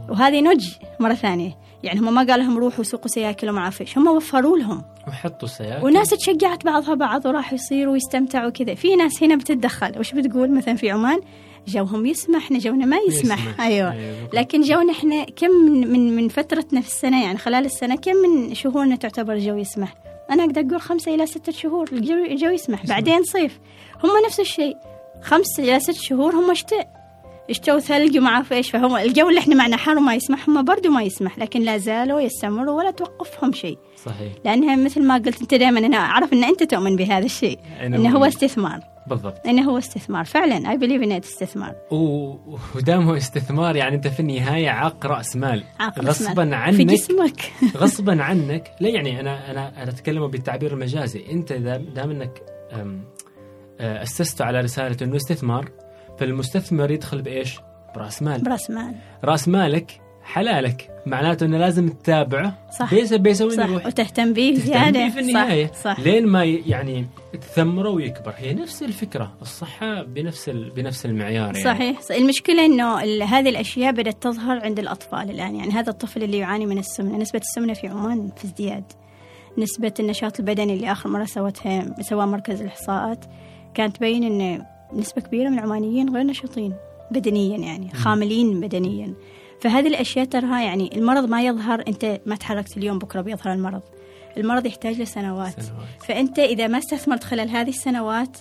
[0.10, 0.68] وهذه نج
[1.00, 1.58] مرة ثانية.
[1.84, 3.98] يعني هم ما قال لهم روحوا سوقوا سياكل وما اعرف إيش.
[3.98, 4.82] هم وفروا لهم.
[5.08, 5.86] وحطوا سياكل.
[5.86, 10.00] وناس تشجعت بعضها بعض وراحوا يصيروا ويستمتعوا كذا في ناس هنا بتتدخل.
[10.00, 11.20] وش بتقول مثلا في عمان؟
[11.68, 13.62] جوهم يسمح إحنا جونا ما يسمح, يسمح.
[13.68, 13.92] أيوه.
[13.92, 14.36] أيوة، بالضبط.
[14.36, 18.54] لكن جونا إحنا كم من من, من فترتنا في السنة يعني خلال السنة كم من
[18.54, 19.94] شهورنا تعتبر الجو يسمح؟
[20.32, 22.86] أنا أقدر أقول خمسة إلى ستة شهور الجو, يسمح.
[22.86, 23.60] بعدين صيف.
[24.04, 24.78] هم نفس الشيء.
[25.22, 27.04] خمس إلى ست شهور هم شتاء
[27.50, 28.72] اشتوا ثلج وما أعرف إيش.
[28.72, 31.40] فهم الجو اللي إحنا معنا حر وما يسمح هم برضو ما يسمح.
[31.40, 33.78] لكن لا زالوا يستمروا ولا توقفهم شيء.
[34.06, 34.34] صحيح.
[34.46, 38.26] لأنها مثل ما قلت أنت دائما أنا أعرف إن أنت تؤمن بهذا الشيء إنه هو.
[38.26, 38.80] استثمار.
[39.08, 39.48] بالضبط.
[39.48, 40.26] إنه هو استثمار.
[40.26, 41.76] فعلا اي بليف انه استثمار.
[42.76, 45.64] ودام هو استثمار يعني أنت في النمايه عاق رأس مال.
[45.82, 46.10] اسمه.
[46.10, 47.52] غصبا في عنك جسمك.
[47.82, 48.72] غصبا عنك.
[48.80, 51.26] لا يعني أنا أنا أنا أتكلم بالتعبير المجازي.
[51.32, 52.42] أنت دام, دام إنك
[53.80, 55.70] أسست على رسالة إنه استثمار
[56.20, 57.60] فالمستثمر يدخل بإيش؟
[57.96, 58.44] برأس مال.
[58.44, 58.96] برأس مال.
[59.24, 60.90] رأس مالك حلالك.
[61.06, 62.58] معناته إنه لازم تتابعه.
[62.80, 62.94] صح.
[62.94, 63.66] بيس- بيسوي صح.
[63.70, 63.86] يروح.
[63.86, 65.68] وتهتم به زياده به في النهاية.
[65.68, 66.00] صح, صح.
[66.00, 67.06] لين ما يعني
[67.42, 68.34] تثمره ويكبر.
[68.38, 69.34] هي نفس الفكرة.
[69.42, 70.50] الصحة بنفس.
[70.50, 71.64] بنفس المعيار يعني.
[71.64, 72.00] صحيح.
[72.12, 75.56] المشكلة إنه هذه الأشياء بدأت تظهر عند الأطفال الآن.
[75.56, 77.18] يعني هذا الطفل اللي يعاني من السمنة.
[77.18, 78.84] نسبة السمنة في عمان في ازدياد.
[79.58, 83.26] نسبة النشاط البدني اللي آخر مرة سوتها سواه مركز الإحصاءات
[83.74, 86.74] كانت تبين إن نسبة كبيرة من العمانيين غير نشيطين
[87.12, 89.14] بدنيا يعني خاملين بدنيا.
[89.64, 93.82] فهذه الأشياء تراها يعني المرض ما يظهر أنت ما تحركت اليوم بكرة بيظهر المرض.
[94.38, 95.62] المرض يحتاج لسنوات.
[95.62, 96.04] سنوات.
[96.08, 98.38] فأنت إذا ما استثمرت خلال هذه السنوات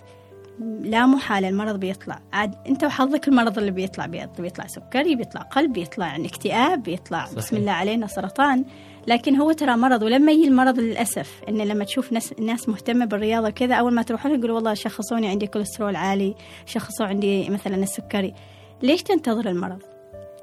[0.80, 2.18] لا محالة المرض بيطلع.
[2.32, 7.37] عاد أنت وحظك المرض اللي بيطلع بيطلع, سكري بيطلع قلب بيطلع يعني اكتئاب بيطلع صحيح.
[7.37, 8.64] بسم الله علينا سرطان.
[9.06, 13.50] لكن هو ترى مرض ولما يجي المرض للأسف إن لما تشوف ناس الناس مهتمة بالرياضة
[13.50, 16.35] كذا أول ما تروح لهم يقولوا والله شخصوني عندي كوليسترول عالي
[16.66, 18.35] شخصوا عندي مثلا السكري.
[18.82, 19.91] ليش تنتظر المرض؟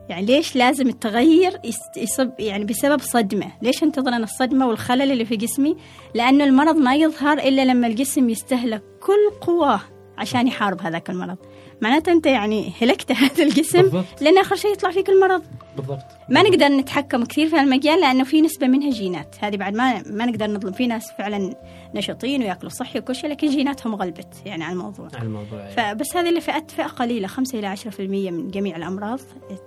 [0.10, 1.60] يعني ليش لازم التغير
[1.98, 5.78] يصب يعني بسبب صدمة؟ ليش انتظر أنا الصدمة والخلل اللي في جسمي؟
[6.16, 9.82] لأنه المرض ما يظهر إلا لما الجسم يستهلك كل قواه
[10.18, 11.38] عشان يحارب هذاك المرض.
[11.82, 14.22] معناته أنت يعني هلكت هذا الجسم بالضبط.
[14.22, 15.44] لأن آخر شيء يطلع فيك المرض.
[15.78, 16.06] بالضبط.
[16.30, 20.26] ما نقدر نتحكم كثير في هالمجال لأنه في نسبة منها جينات هذه بعد ما ما
[20.26, 20.72] نقدر نظلم.
[20.72, 21.56] في ناس فعلا
[21.96, 25.10] نشيطين وياكلوا صحي وكل شيء لكن جيناتهم غلبت يعني على الموضوع.
[25.14, 25.96] على الموضوع يعني.
[25.96, 28.00] فبس هذه اللي فئات فئة قليلة 5 إلى 10%
[28.32, 29.20] من جميع الأمراض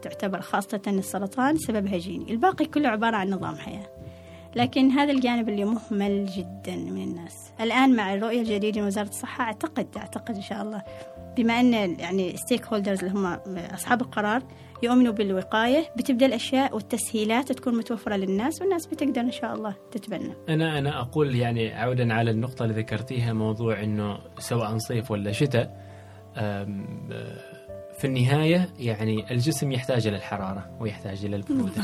[0.02, 2.30] تعتبر خاصة السرطان سببها جيني.
[2.32, 3.86] الباقي كله عبارة عن نظام حياة.
[4.56, 7.52] لكن هذا الجانب اللي مهمل جدا من الناس.
[7.60, 10.82] الآن مع الرؤية الجديدة من وزارة الصحة أعتقد أعتقد إن شاء الله
[11.36, 14.42] بما أن يعني ستيك هولدرز اللي هم أصحاب القرار
[14.82, 20.78] يؤمنوا بالوقاية بتبدأ الأشياء والتسهيلات تكون متوفرة للناس والناس بتقدر إن شاء الله تتبنى أنا
[20.78, 25.82] أنا أقول يعني عودا على النقطة اللي ذكرتيها موضوع إنه سواء صيف ولا شتاء
[27.98, 31.82] في النهاية يعني الجسم يحتاج إلى الحرارة ويحتاج إلى البرودة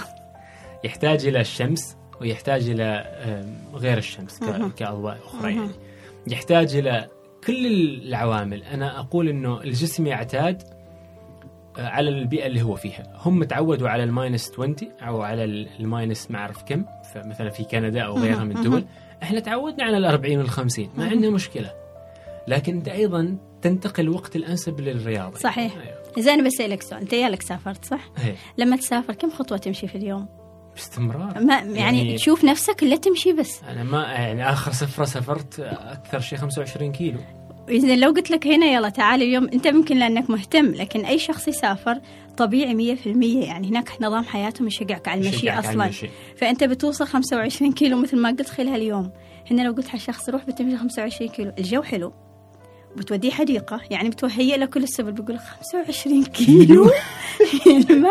[0.84, 3.04] يحتاج إلى الشمس ويحتاج إلى
[3.74, 4.40] غير الشمس.
[4.76, 5.54] كأضواء أخرى.
[5.54, 5.70] يعني
[6.26, 7.08] يحتاج إلى
[7.46, 7.66] كل
[8.06, 10.62] العوامل أنا أقول إنه الجسم يعتاد
[11.78, 15.68] آه، على البيئة اللي هو فيها هم تعودوا على ال minus 20 أو على ال-
[15.80, 16.84] ال minus ما أعرف كم
[17.16, 18.56] مثلا في كندا أو غيرها من.
[18.56, 18.84] الدول
[19.22, 21.04] إحنا تعودنا على ال 40 وال 50 ما.
[21.08, 21.72] عندنا مشكلة
[22.48, 25.72] لكن أنت أيضا تنتقل الوقت الأنسب للرياضة صحيح.
[25.76, 25.98] أيوة.
[26.18, 28.34] زين أنا بسألك سؤال أنت يالك سافرت صح؟ هي.
[28.58, 30.28] لما تسافر كم خطوة تمشي في اليوم؟
[30.78, 31.40] باستمرار.
[31.44, 33.60] ما يعني, يعني- تشوف نفسك إلا تمشي بس.
[33.68, 37.18] أنا ما يعني آخر سفرة سافرت أكثر شيء 25 كيلو.
[37.68, 41.48] إذا لو قلت لك هنا يلا تعال اليوم أنت ممكن لأنك مهتم لكن أي شخص
[41.48, 42.00] يسافر
[42.36, 43.44] طبيعي مية في المية.
[43.44, 46.08] يعني هناك نظام حياتهم يشجعك على المشي يشجعك على المشي.
[46.36, 49.10] فأنت بتوصل 25 كيلو مثل ما قلت خلال اليوم.
[49.50, 51.52] هنا لو قلت حق شخص روح بتمشي 25 كيلو.
[51.58, 52.12] الجو حلو.
[52.96, 53.80] بتوديه حديقة.
[53.90, 56.90] يعني بتهيئ له كل السبل بيقول لك 25 كيلو؟
[57.66, 58.10] يعني ما.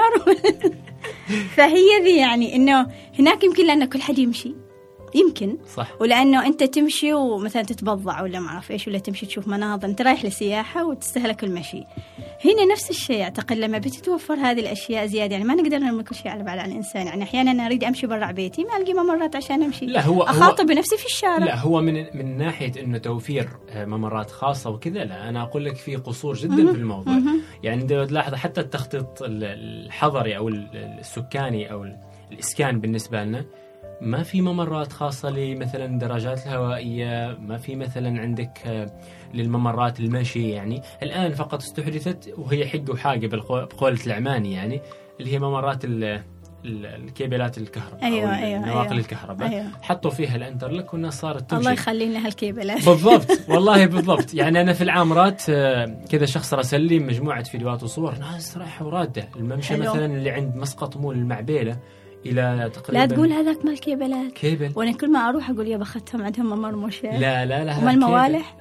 [1.56, 2.88] فهي ذي يعني إنه
[3.20, 4.67] هناك يمكن لأنه كل حد يمشي.
[5.16, 5.58] يمكن.
[5.76, 5.88] صح.
[6.02, 9.88] ولأنه أنت تمشي ومثلا تتبضع ولا ما أعرف إيش ولا تمشي تشوف مناظر.
[9.88, 11.84] أنت رايح لسياحة وتستهلك المشي.
[12.46, 15.32] هنا نفس الشيء أعتقد لما بتتوفر هذه الأشياء زيادة.
[15.34, 17.08] يعني ما نقدر نرمي كل شيء على بعض على الإنسان.
[17.08, 19.86] يعني أحيانا أنا أريد أمشي برا بيتي ما ألقي ممرات عشان أمشي.
[19.86, 21.38] لا هو هو أخاطب بنفسي في الشارع.
[21.38, 25.30] لا هو من من ناحية إنه توفير آه، ممرات خاصة وكذا لا.
[25.30, 26.56] أنا أقول لك في قصور جدا.
[26.56, 27.14] في الموضوع.
[27.64, 29.44] يعني انت لو تلاحظ حتى التخطيط ال-
[29.86, 30.68] الحضري أو ال-
[31.00, 31.98] السكاني أو ال-
[32.32, 33.46] الإسكان بالنسبة لنا
[34.02, 38.92] ما في ممرات خاصة لمثلا الدراجات الهوائية ما في مثلا عندك آه،
[39.34, 44.82] للممرات المشي يعني الآن فقط استحدثت وهي حق بالقو- بقولة العماني يعني
[45.20, 46.04] اللي هي ممرات ال-
[46.66, 48.92] ال- الكيبلات الكهرباء أيوة، أو أيوة، نواقل أيوة.
[49.00, 49.64] الكهرباء أيوة.
[49.82, 54.74] حطوا فيها الانترلك والناس صارت تمشي الله يخلي لنا هالكيبلات بالضبط والله بالضبط يعني أنا
[54.74, 59.78] في العامرات آه، كذا شخص راسل لي مجموعة فيديوهات وصور ناس رايحة وراده الممشى.
[59.78, 61.78] مثلا اللي عند مسقط مول المعبيلة
[62.26, 64.72] إلى تقريبا لا تقول هذاك مال كيبلات كيبل.
[64.76, 67.92] وأنا كل ما أروح أقول يا بختهم عندهم ممر مشي لا لا لا وما هذا
[67.92, 68.56] الموالح؟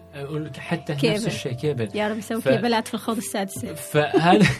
[0.58, 1.14] حتى كيبل.
[1.14, 1.88] نفس الشيء كيبل.
[1.94, 4.46] يا رب يسوي ف- كيبلات في الخوض السادسه فهذا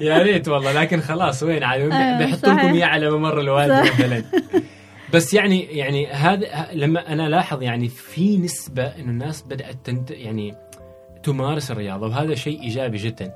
[0.00, 2.58] يا ريت والله لكن خلاص وين؟ عاد آه، بيحط لكم.
[2.58, 3.90] إياه على ممر الوادي.
[3.90, 4.24] مثلا
[5.14, 10.54] بس يعني يعني هذا لما أنا لاحظ يعني في نسبة انه الناس بدأت تنت يعني
[11.22, 13.34] تمارس الرياضة وهذا شيء إيجابي جدا.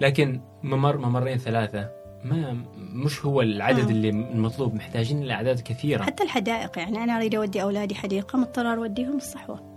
[0.00, 1.90] لكن ممر ممرين ثلاثة
[2.24, 3.90] ما مش هو العدد آه.
[3.90, 6.02] اللي المطلوب محتاجين لاعداد كثيرة.
[6.02, 9.74] حتى الحدائق يعني أنا أريد أودي أولادي حديقة مضطرة أوديهم الصحوة.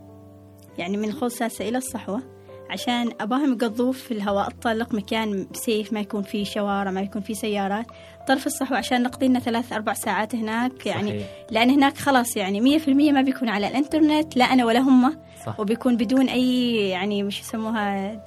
[0.77, 2.21] يعني من الخوض ساسة إلى الصحوة
[2.69, 7.33] عشان أباهم يقضوه في الهواء الطلق مكان سيف ما يكون فيه شوارع ما يكون فيه
[7.33, 7.85] سيارات.
[8.27, 11.27] طرف الصحوة عشان نقضي لنا ثلاث أربع ساعات هناك يعني صحيح.
[11.51, 15.17] لأن هناك خلاص يعني مية في المية ما بيكون على الإنترنت لا أنا ولا هم.
[15.45, 15.59] صح.
[15.59, 18.21] وبيكون بدون أي يعني مش يسموها ال-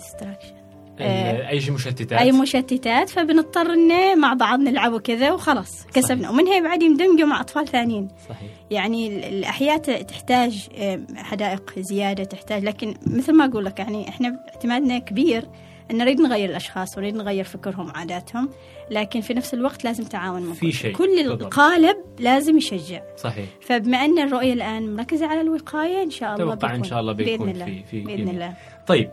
[1.02, 2.12] أي شيء مشتتات.
[2.12, 6.30] أي مشتتات فبنضطر ان مع بعض نلعب وكذا وخلاص كسبنا.
[6.30, 8.08] ومن هي بعد يندمجوا مع أطفال ثانيين.
[8.28, 8.48] صحيح.
[8.70, 12.64] يعني ال- الأحياء تحتاج آم، حدائق زيادة تحتاج.
[12.64, 15.44] لكن مثل ما أقول لك يعني إحنا اعتمادنا كبير
[15.90, 18.48] إن نريد نغير الأشخاص ونريد نغير فكرهم وعاداتهم.
[18.90, 20.92] لكن في نفس الوقت لازم تعاون في شيء.
[20.96, 21.20] كل.
[21.20, 23.00] القالب لازم يشجع.
[23.16, 23.44] صحيح.
[23.60, 27.46] فبما إن الرؤية الآن مركزة على الوقاية إن شاء الله أتوقع إن شاء الله بيكون
[27.46, 27.64] بإذن الله.
[27.64, 28.54] في في بإذن الله.
[28.86, 29.10] طيب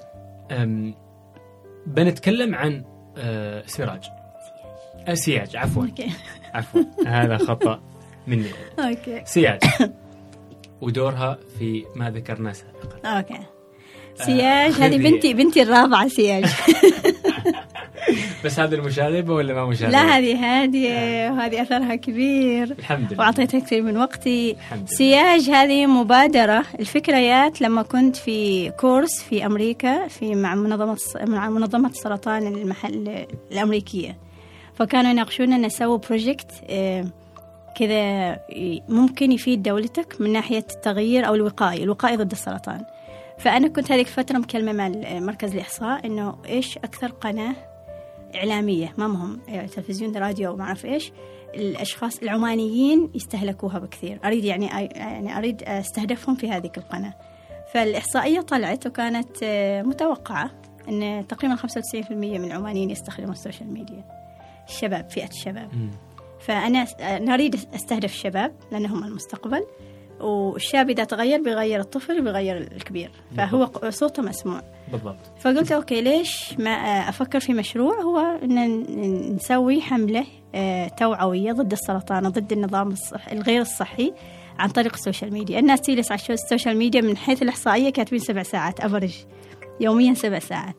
[1.88, 2.84] بنتكلم عن
[3.18, 4.04] أه سراج.
[5.08, 5.88] أه سياج عفوا.
[6.54, 6.84] عفوا.
[7.08, 7.82] هذا خطأ
[8.28, 8.50] مني.
[8.80, 9.22] Okay.
[9.26, 9.60] سياج.
[10.82, 13.10] ودورها في ما ذكرناه سابقا.
[13.18, 13.40] Okay.
[14.26, 14.98] سياج هذه.
[14.98, 16.46] بنتي بنتي الرابعة سياج
[18.46, 23.60] بس هذه المشاغبه ولا ما مشاغبه؟ لا هذه هادية وهذه أثرها كبير الحمد لله واعطيتها
[23.60, 24.90] كثير من وقتي الحمد.
[24.90, 31.50] سياج هذه مبادرة الفكرة يات لما كنت في course في أمريكا في مع منظمة مع
[31.50, 34.18] منظمة السرطان المحل الأمريكية
[34.76, 37.06] فكانوا يناقشونا نسوي project آه،
[37.76, 38.40] كذا
[38.90, 42.84] ممكن يفيد دولتك من ناحية التغيير أو الوقاية الوقاية ضد السرطان
[43.40, 47.56] فأنا كنت هذيك الفترة مكلمة مع مركز الإحصاء إنه إيش أكثر قناة
[48.36, 49.40] إعلامية؟ ما مهم.
[49.48, 51.12] يعني تلفزيون راديو ما أعرف إيش.
[51.56, 54.20] الأشخاص العمانيين يستهلكوها بكثير.
[54.26, 57.14] أريد يعني يعني أريد أستهدفهم في هذه القناة.
[57.74, 60.52] فالإحصائية طلعت وكانت آه، متوقعة
[60.90, 64.04] أن تقريبا 95% من العمانيين يستخدمون ال social media.
[64.70, 65.74] الشباب فئة الشباب.
[65.74, 65.92] مم.
[66.40, 69.66] فأنا أنا أريد أستهدف الشباب لأنهم المستقبل.
[70.20, 74.62] والشاب إذا تغير بيغير الطفل بيغير الكبير فهو صوته مسموع.
[74.92, 75.20] بالضبط.
[75.40, 76.72] فقلت okay ليش ما
[77.10, 80.26] أفكر في مشروع؟ هو إن نسوي حملة
[80.56, 84.14] آه، توعوية ضد السرطان وضد النظام الصح الغير الصحي
[84.60, 85.60] عن طريق ال social media.
[85.60, 89.16] الناس تجلس على ال social media من حيث الإحصائية كاتبين سبع ساعات average
[89.80, 90.76] يوميا سبع ساعات.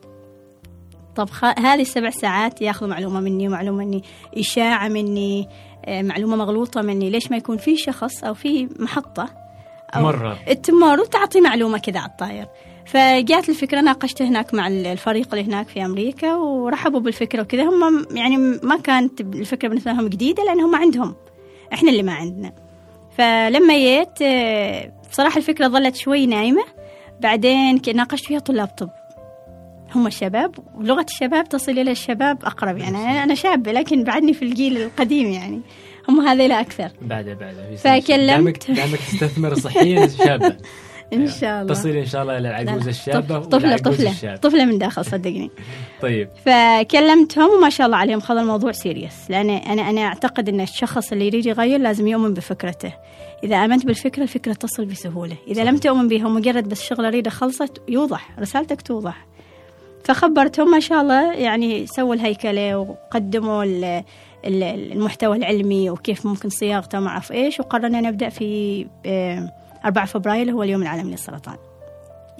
[1.15, 1.45] طب خ...
[1.45, 4.03] هذه السبع ساعات ياخذوا معلومة مني ومعلومة مني
[4.37, 5.47] إشاعة مني
[5.85, 7.09] آه، معلومة مغلوطة مني.
[7.09, 9.29] ليش ما يكون في شخص أو في محطة
[9.95, 10.01] أو
[10.63, 12.47] تمر وتعطي معلومة كذا على الطاير.
[12.85, 17.63] فجات الفكرة ناقشت هناك مع الفريق اللي هناك في أمريكا ورحبوا بالفكرة وكذا.
[17.63, 21.15] هم يعني ما كانت الفكرة بالنسبة لهم جديدة لأن هم عندهم.
[21.73, 22.53] إحنا اللي ما عندنا.
[23.17, 26.63] فلما جيت آه، بصراحة الفكرة ظلت شوي نايمة.
[27.19, 28.89] بعدين ناقشت فيها طلاب طب.
[29.95, 33.23] هم الشباب ولغة الشباب تصل إلى الشباب أقرب يعني.
[33.23, 35.61] أنا شابة لكن بعدني في الجيل القديم يعني.
[36.09, 36.91] هم هذيل أكثر.
[37.01, 37.75] بعد بعد.
[37.77, 38.71] فكلمت.
[38.71, 40.57] دامك تستثمر صحيا شابة
[41.13, 41.73] إن شاء الله.
[41.73, 44.11] تصل إن شاء الله إلى العجوز الشابة طفله طفلة.
[44.11, 44.37] الشاب.
[44.37, 45.51] طفلة من داخل صدقني.
[46.01, 46.29] طيب.
[46.45, 51.27] فكلمتهم وما شاء الله عليهم خذوا الموضوع سيريس لأن أنا أنا أعتقد إن الشخص اللي
[51.27, 52.93] يريد يغير لازم يؤمن بفكرته.
[53.43, 55.35] إذا آمنت بالفكرة الفكرة تصل بسهولة.
[55.47, 58.39] إذا لم تؤمن بها ومجرد بس شغلة اريده خلصت يوضح.
[58.39, 59.28] رسالتك توضح.
[60.09, 63.63] فخبرتهم ما شاء الله يعني سووا الهيكلة وقدموا
[64.45, 68.85] المحتوى العلمي وكيف ممكن صياغته ما اعرف إيش وقررنا نبدأ في
[69.85, 71.55] 4 فبراير هو اليوم العالمي للسرطان.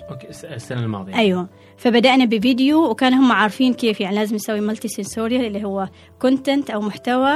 [0.09, 1.15] Okay السنة الماضية.
[1.15, 1.47] أيوه.
[1.77, 5.87] فبدأنا بفيديو وكان هم عارفين كيف يعني لازم نسوي multi-sensorial اللي هو
[6.21, 7.33] content أو محتوى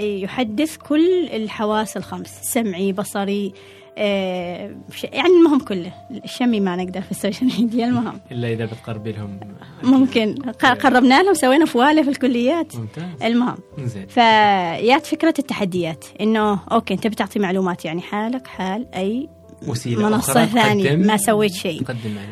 [0.00, 3.52] يحدث كل الحواس الخمس سمعي بصري آه
[3.98, 5.92] يعني المهم كله.
[6.24, 8.20] الشمي ما نقدر في ال social media المهم.
[8.32, 9.40] إلا إذا بتقربي لهم.
[9.82, 10.34] ممكن.
[10.62, 12.76] قربنا لهم سوينا فوالة في الكليات.
[12.76, 13.22] ممتاز.
[13.22, 13.58] المهم.
[13.78, 19.28] زين فيات فكرة التحديات إنه okay أنت بتعطي معلومات يعني حالك حال أي
[19.68, 21.82] وسيلة منصة ثانية ما سويت شيء.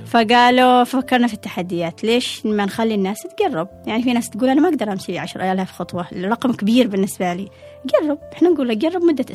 [0.07, 4.69] فقالوا فكرنا في التحديات ليش ما نخلي الناس تجرب؟ يعني في ناس تقول أنا ما
[4.69, 7.49] أقدر أمشي 10000 خطوة الرقم كبير بالنسبة لي.
[7.95, 9.27] جرب إحنا نقول له جرب مدة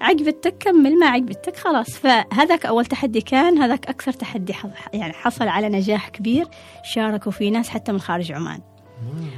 [0.00, 1.90] عجبتك كمل ما عجبتك خلاص.
[1.90, 4.54] فهذاك أول تحدي كان هذاك أكثر تحدي
[4.92, 6.46] يعني حصل على نجاح كبير
[6.82, 8.60] شاركوا فيه ناس حتى من خارج عمان.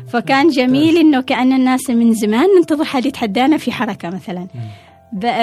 [0.08, 4.46] فكان جميل إنه كأن الناس من زمان ننتظر حد يتحدانا في حركة مثلا.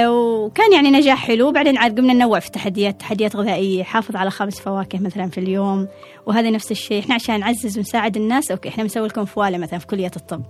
[0.08, 1.52] وكان يعني نجاح حلو.
[1.52, 5.88] بعدين عاد قمنا ننوع في التحديات تحديات غذائية حافظ على خمس فواكه مثلا في اليوم.
[6.26, 7.00] وهذا نفس الشيء.
[7.00, 10.44] إحنا عشان نعزز ونساعد الناس أوكي إحنا بنسوي لكم فوالة مثلا في كلية الطب.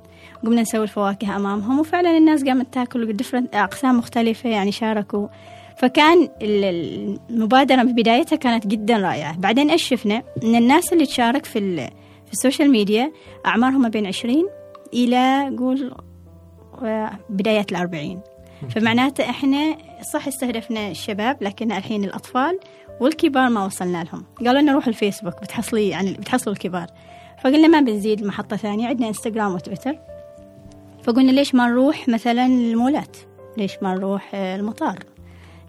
[0.45, 3.17] قمنا نسوي الفواكه أمامهم وفعلا الناس قامت تاكل
[3.53, 5.27] أقسام مختلفة يعني شاركوا.
[5.77, 9.37] فكان المبادرة بدايتها كانت جدا رائعة.
[9.37, 11.75] بعدين إيش شفنا إن الناس اللي تشارك في
[12.25, 13.11] في ال social media
[13.45, 14.49] أعمارهم ما بين 20
[14.93, 15.93] إلى قول
[16.83, 18.19] آه، بدايات الأربعين.
[18.69, 19.77] فمعناته إحنا
[20.13, 22.59] صح استهدفنا الشباب لكن الحين الأطفال
[23.01, 24.25] والكبار ما وصلنا لهم.
[24.45, 26.87] قالوا لنا روح الفيسبوك بتحصلي يعني بتحصلوا الكبار.
[27.43, 29.99] فقلنا ما بنزيد محطة ثانية عندنا إنستغرام وتويتر.
[31.07, 33.17] فقلنا ليش ما نروح مثلا المولات؟
[33.57, 34.99] ليش ما نروح المطار؟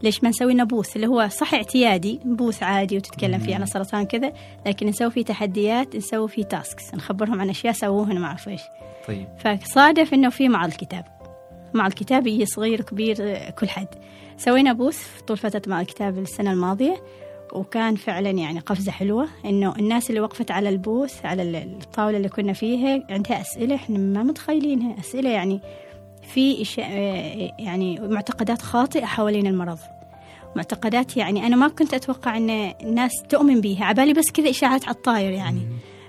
[0.03, 4.33] ليش ما نسوي نبوث اللي هو صح اعتيادي بوث عادي وتتكلم فيه عن السرطان كذا
[4.67, 8.61] لكن نسوي فيه تحديات نسوي فيه تاسكس نخبرهم عن أشياء سووهن ما أعرف إيش.
[9.09, 9.29] طيب.
[9.61, 11.05] فصادف إنه في معرض الكتاب.
[11.75, 13.89] مع الكتاب يجي صغير كبير كل حد.
[14.37, 17.03] سوينا بوث طول فترة مع الكتاب السنة الماضية.
[17.53, 22.53] وكان فعلا يعني قفزة حلوة إنه الناس اللي وقفت على البوث على الطاولة اللي كنا
[22.53, 25.01] فيها عندها أسئلة إحنا ما متخيلينها.
[25.01, 25.61] أسئلة يعني
[26.23, 26.67] في
[27.59, 29.79] يعني معتقدات خاطئة حوالين المرض.
[30.57, 32.51] معتقدات يعني أنا ما كنت أتوقع أن
[32.83, 33.85] الناس تؤمن بيها.
[33.85, 35.61] عبالي بس كذا إشاعات على الطاير يعني.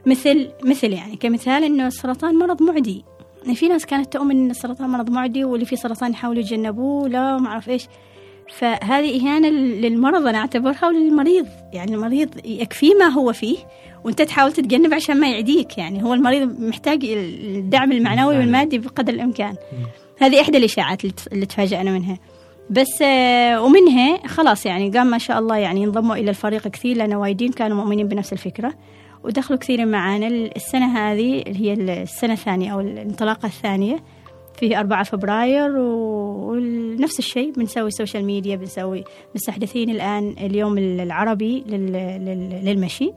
[0.06, 3.06] مثل مثل يعني كمثال إنه السرطان مرض معدي.
[3.44, 7.38] يعني في ناس كانت تؤمن إن السرطان مرض معدي واللي فيه سرطان يحاولوا يتجنبوه لا
[7.38, 7.88] ما أعرف إيش.
[8.58, 11.48] فهذه إهانة للمرض أنا أعتبرها وللمريض.
[11.74, 13.58] يعني المريض يكفيه ما هو فيه
[14.04, 15.78] وأنت تحاول تتجنب عشان ما يعديك.
[15.78, 19.56] يعني هو المريض محتاج الدعم المعنوي والمادي بقدر الإمكان.
[20.20, 21.02] هذه إحدى الإشاعات
[21.34, 22.18] اللي تفاجأنا منها.
[22.70, 27.14] بس آه، ومنها خلاص يعني قام ما شاء الله يعني انضموا إلى الفريق كثير لأن
[27.14, 28.74] وايدين كانوا مؤمنين بنفس الفكرة.
[29.24, 30.28] ودخلوا كثير معانا.
[30.28, 34.04] السنة هذه اللي هي السنة الثانية أو الانطلاقة الثانية.
[34.60, 39.04] في 4 فبراير ونفس الشيء بنسوي social media بنسوي
[39.36, 41.64] مستحدثين الآن اليوم العربي
[42.64, 43.14] للمشي.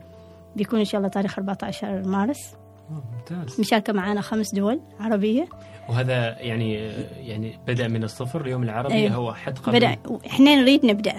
[0.56, 2.56] بيكون إن شاء الله تاريخ 14 مارس.
[2.90, 3.60] ممتاز.
[3.60, 5.48] مشاركة معنا خمس دول عربية.
[5.88, 6.74] وهذا يعني
[7.26, 9.14] يعني بدأ من الصفر اليوم العربي أيوه.
[9.14, 9.78] هو حد قبل.
[9.78, 11.14] بدأ إحنا نريد نبدأ.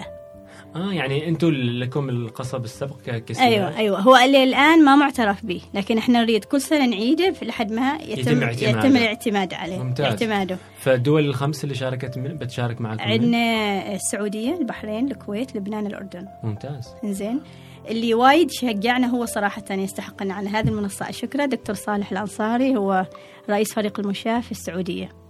[0.76, 3.48] آه يعني أنتم لكم القصب السبق كسيارة.
[3.48, 4.00] أيوه أيوه.
[4.00, 8.42] هو اللي الآن ما معترف به لكن إحنا نريد كل سنة نعيده لحد ما يتم
[8.42, 8.68] يتم.
[8.68, 10.06] يتم الاعتماد عليه ممتاز.
[10.06, 10.58] اعتماده.
[10.78, 16.26] فالدول الخمس اللي شاركت من بتشارك معكم عندنا السعودية البحرين الكويت لبنان الأردن.
[16.42, 16.94] ممتاز.
[17.04, 17.40] زين
[17.88, 21.08] اللي وايد شجعنا هو صراحة يستحق أن على هذه المنصة.
[21.08, 23.06] الشكرة دكتور صالح الأنصاري هو
[23.50, 25.23] رئيس فريق المشاة في السعودية.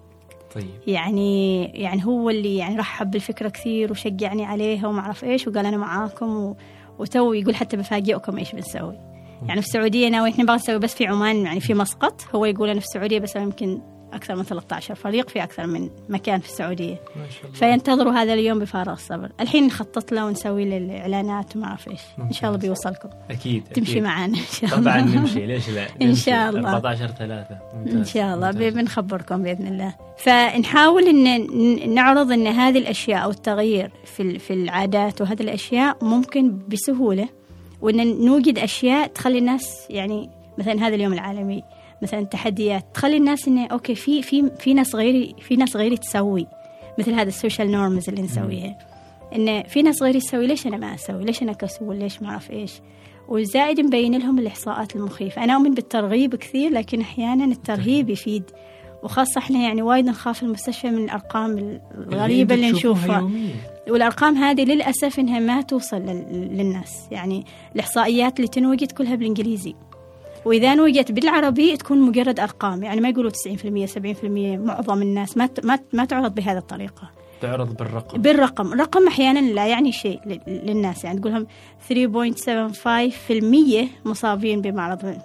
[0.54, 0.70] طيب.
[0.86, 5.76] يعني يعني هو اللي يعني رحب بالفكرة كثير وشجعني عليها وما أعرف إيش وقال أنا
[5.76, 6.56] معاكم و...
[6.98, 8.98] وتو يقول حتى بفاجئكم إيش بنسوي.
[9.48, 12.68] يعني في السعودية ناوي إحنا نبغى نسوي بس في عمان يعني في مسقط هو يقول
[12.68, 13.80] أنا في السعودية بس يمكن
[14.14, 16.94] أكثر من 13 فريق في أكثر من مكان في السعودية.
[17.16, 17.54] ما شاء الله.
[17.58, 19.30] فينتظروا هذا اليوم بفارغ الصبر.
[19.40, 22.00] الحين نخطط له ونسوي له الإعلانات وما أعرف إيش.
[22.18, 22.60] إن شاء الله.
[22.62, 23.08] بيوصلكم.
[23.30, 24.02] أكيد تمشي أكيد.
[24.02, 24.80] معنا إن شاء الله.
[24.80, 25.46] طبعا نمشي.
[25.46, 26.20] ليش لا؟ إن نمشي.
[26.22, 26.72] شاء الله.
[26.74, 27.94] 14 3 ممتاز.
[27.96, 28.46] إن شاء الله.
[28.52, 28.74] ممتاز.
[28.74, 29.94] بنخبركم بإذن الله.
[30.18, 36.58] فنحاول إن ن- نعرض إن هذه الأشياء أو التغيير في في العادات وهذه الأشياء ممكن
[36.68, 37.28] بسهولة.
[37.80, 41.62] وإن نوجد أشياء تخلي الناس يعني مثلا هذا اليوم العالمي
[42.04, 46.46] مثلا تحديات تخلي الناس إنه okay في في في ناس غيري في ناس غيري تسوي
[46.98, 48.78] مثل هذا ال social norms اللي نسويها
[49.36, 52.50] ان في ناس غيري تسوي ليش أنا ما أسوي؟ ليش أنا كسول؟ ليش ما أعرف
[52.50, 52.72] إيش؟
[53.28, 55.44] وزائد مبين لهم الإحصاءات المخيفة.
[55.44, 58.42] أنا أؤمن بالترغيب كثير لكن أحيانا الترهيب يفيد.
[59.02, 63.30] وخاصة إحنا يعني وايد نخاف المستشفى من الأرقام الغريبة اللي تشوفوها نشوفها.
[63.88, 67.08] والأرقام هذه للأسف إنها ما توصل لل- للناس.
[67.10, 67.44] يعني
[67.74, 69.74] الإحصائيات اللي تنوجد كلها بالإنجليزي.
[70.44, 72.82] وإذا نوجت بالعربي تكون مجرد أرقام.
[72.82, 75.48] يعني ما يقولوا 90% 70% معظم الناس ما
[75.92, 77.10] ما تعرض بهذه الطريقة.
[77.40, 78.22] تعرض بالرقم.
[78.22, 78.72] بالرقم.
[78.72, 81.04] الرقم أحيانا لا يعني شيء لل- للناس.
[81.04, 81.46] يعني تقولهم
[81.88, 85.16] 3.75% مصابين بمرض.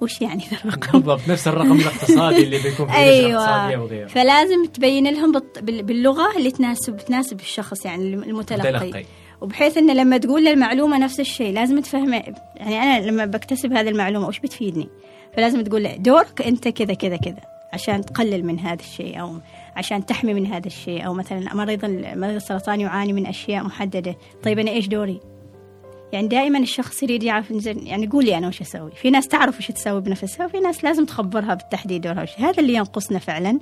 [0.00, 3.80] وش يعني ذا الرقم؟ بالضبط نفس الرقم الاقتصادي اللي بيكون في أيوه.
[3.82, 4.06] وغيره.
[4.06, 8.72] فلازم تبين لهم باللغة اللي تناسب تناسب الشخص يعني المتلقي.
[8.72, 9.04] متلقي
[9.40, 12.22] وبحيث انه لما تقول المعلومه نفس الشيء لازم تفهمه.
[12.56, 14.88] يعني أنا لما بكتسب هذه المعلومة وش بتفيدني؟
[15.36, 17.40] فلازم تقول له دورك أنت كذا كذا كذا.
[17.72, 19.36] عشان تقلل من هذا الشيء أو
[19.76, 21.84] عشان تحمي من هذا الشيء أو مثلا مريض
[22.16, 24.16] مريض السرطان يعاني من أشياء محددة.
[24.42, 25.20] طيب أنا إيش دوري؟
[26.12, 30.00] يعني دائما الشخص يريد يعرف يعني قولي أنا وش أسوي؟ في ناس تعرف وش تسوي
[30.00, 32.30] بنفسها وفي ناس لازم تخبرها بالتحديد دورها وش.
[32.38, 33.58] هذا اللي ينقصنا فعلا.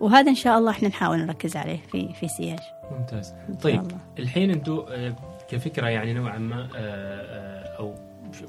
[0.00, 2.58] وهذا إن شاء الله إحنا نحاول نركز عليه في في سياج
[2.90, 3.98] ممتاز طيب الله.
[4.18, 5.16] الحين أنتم آه،
[5.48, 7.94] كفكرة يعني نوعا ما آه، آه، أو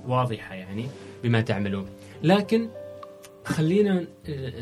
[0.08, 0.86] واضحة يعني
[1.24, 1.86] بما تعملون
[2.24, 2.70] لكن
[3.46, 4.06] خلينا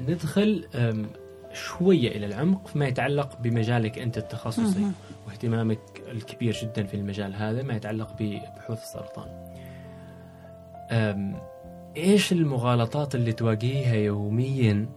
[0.07, 0.67] ندخل
[1.53, 4.91] شوية إلى العمق فيما يتعلق بمجالك أنت التخصصي.
[5.27, 5.79] واهتمامك
[6.11, 9.27] الكبير جدا في المجال هذا ما يتعلق ببحوث السرطان.
[11.97, 14.89] إيش المغالطات اللي تواجهيها يوميا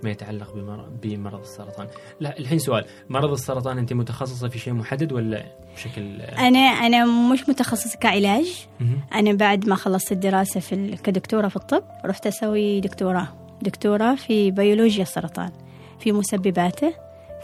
[0.00, 1.86] فيما يتعلق بمر- بمرض السرطان؟
[2.20, 5.44] لا الحين سؤال مرض السرطان أنت متخصصة في شيء محدد ولا
[5.76, 8.66] بشكل أنا أنا مش متخصصة كعلاج.
[9.14, 13.28] أنا بعد ما خلصت الدراسة في ال- كدكتورة في الطب رحت أسوي دكتوراه
[13.62, 15.50] دكتوراه في بيولوجيا السرطان
[15.98, 16.94] في مسبباته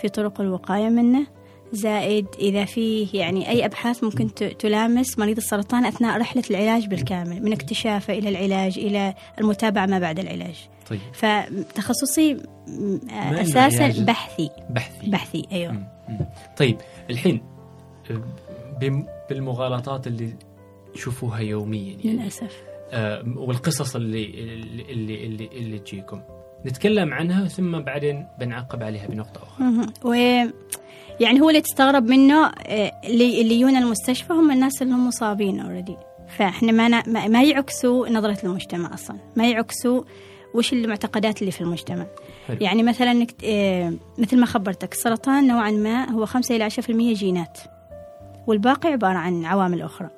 [0.02, 1.26] في طرق الوقاية منه
[1.72, 7.52] زائد إذا فيه يعني أي أبحاث ممكن تلامس مريض السرطان أثناء رحلة العلاج بالكامل من
[7.52, 12.36] اكتشافه إلى العلاج إلى المتابعة ما بعد العلاج طيب فتخصصي
[12.68, 14.04] إنه أساسا.
[14.04, 15.86] بحثي بحثي بحثي أيوه مم.
[16.08, 16.18] مم.
[16.56, 16.76] طيب
[17.10, 17.42] الحين
[18.10, 18.22] آه،
[19.30, 20.34] بالمغالطات اللي
[20.94, 26.20] تشوفوها يوميا يعني للأسف آه، والقصص اللي اللي اللي اللي, اللي تجيكم
[26.66, 29.92] نتكلم عنها ثم بعدين بنعقب عليها بنقطة أخرى مهم.
[30.04, 30.12] و
[31.20, 35.60] يعني هو اللي تستغرب منه آه، اللي اللي يجون المستشفى هم الناس اللي هم مصابين
[35.60, 35.96] اوريدي
[36.28, 40.02] فإحنا ما ما- يعكسوا نظرة المجتمع أصلا ما يعكسوا
[40.56, 42.06] وش المعتقدات اللي في المجتمع؟
[42.48, 42.56] حلو.
[42.60, 47.58] يعني مثلا آه، مثل ما خبرتك السرطان نوعا ما هو 5 إلى 10% جينات
[48.46, 50.08] والباقي عبارة عن عوامل أخرى.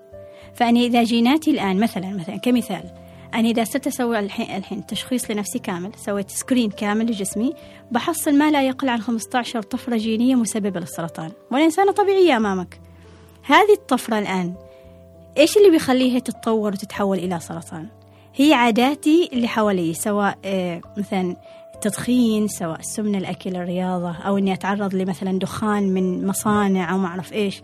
[0.55, 2.83] فأنا إذا جيناتي الآن مثلا مثلا كمثال
[3.35, 7.53] أنا إذا صرت أسوي الحين, الحين تشخيص لنفسي كامل سويت screen كامل لجسمي
[7.91, 11.31] بحصل ما لا يقل عن 15 طفرة جينية مسببة للسرطان.
[11.51, 12.81] وأنا إنسانة طبيعية أمامك.
[13.43, 14.55] هذه الطفرة الآن
[15.39, 17.89] إيش اللي بيخليها تتطور وتتحول إلى سرطان؟
[18.39, 21.37] هي عاداتي اللي حوالي سواء آه، مثلا
[21.75, 27.33] التدخين سواء السمن الأكل الرياضة أو إني أتعرض لمثلا دخان من مصانع أو ما أعرف
[27.33, 27.63] إيش.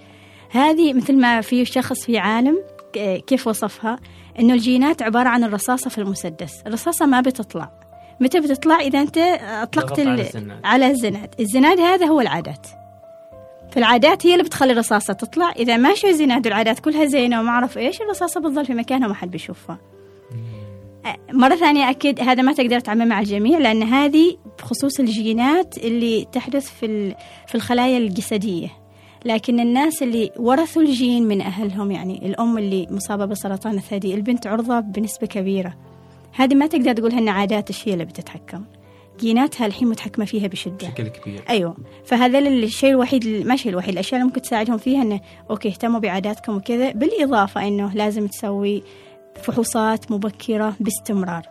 [0.51, 2.59] هذه مثل ما في شخص في عالم
[2.93, 3.99] ك- كيف وصفها؟
[4.41, 6.63] إنه الجينات عبارة عن الرصاصة في المسدس.
[6.67, 7.71] الرصاصة ما بتطلع.
[8.21, 10.61] متى بتطلع؟ إذا أنت أطلقت على ال- الزناد.
[10.65, 11.35] على الزناد.
[11.41, 12.67] الزناد هذا هو العادات.
[13.73, 15.51] فالعادات هي اللي بتخلي الرصاصة تطلع.
[15.51, 19.31] إذا ماشي الزناد والعادات كلها زينة وما أعرف إيش الرصاصة بتظل في مكانها وما حد
[19.31, 19.79] بيشوفها.
[21.33, 26.71] مرة ثانية أكيد هذا ما تقدر تعمم مع الجميع لأن هذه بخصوص الجينات اللي تحدث
[26.71, 27.15] في
[27.47, 28.69] في الخلايا الجسدية.
[29.25, 34.81] لكن الناس اللي ورثوا الجين من أهلهم يعني الأم اللي مصابة بسرطان الثدي البنت عرضة
[34.81, 35.75] بنسبة كبيرة.
[36.33, 38.65] هذه ما تقدر تقولها أن عادات الشيء اللي بتتحكم؟
[39.21, 40.89] جيناتها الحين متحكمة فيها بشدة.
[40.89, 41.45] بشكل كبير.
[41.49, 41.77] أيوه.
[42.05, 46.57] فهذا الشيء الوحيد ما الشيء الوحيد الأشياء اللي ممكن تساعدهم فيها إنه أوكي اهتموا بعاداتكم
[46.57, 48.83] وكذا بالإضافة إنه لازم تسوي
[49.43, 51.43] فحوصات مبكرة باستمرار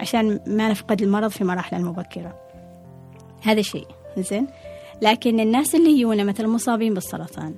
[0.00, 2.38] عشان ما نفقد المرض في مراحله المبكرة.
[3.42, 3.86] هذا شيء.
[4.18, 4.46] زين؟
[5.02, 7.54] لكن الناس اللي يجونا مثلا مصابين بالسرطان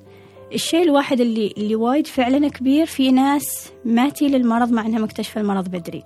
[0.54, 5.40] الشيء الواحد اللي اللي وايد فعلا كبير في ناس ما تي للمرض مع انها مكتشفه
[5.40, 6.04] المرض بدري.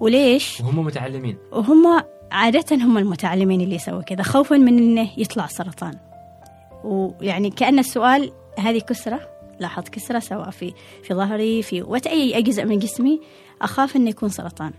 [0.00, 1.38] وليش؟ وهم متعلمين.
[1.52, 2.02] وهم
[2.32, 5.94] عادة هم المتعلمين اللي يسووا كذا خوفا من إنه يطلع سرطان.
[6.84, 9.20] ويعني كأن السؤال هذه كسرة.
[9.60, 13.20] لاحظ كسرة سواء في في ظهري في وات أي أجزاء من جسمي
[13.62, 14.72] أخاف إنه يكون سرطان.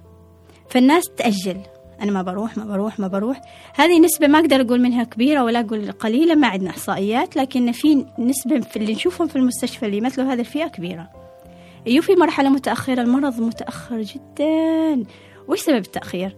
[0.70, 1.58] فالناس تأجل.
[2.02, 3.42] أنا ما بروح ما بروح ما بروح.
[3.76, 8.06] هذه نسبة ما أقدر أقول منها كبيرة ولا أقول قليلة ما عندنا إحصائيات لكن في
[8.20, 11.10] نسبة في اللي نشوفهم في المستشفى اللي يمثلوا هذه الفئة كبيرة.
[11.86, 13.02] يو في مرحلة متأخرة.
[13.02, 15.06] المرض متأخر جدا.
[15.48, 16.36] وش سبب التأخير؟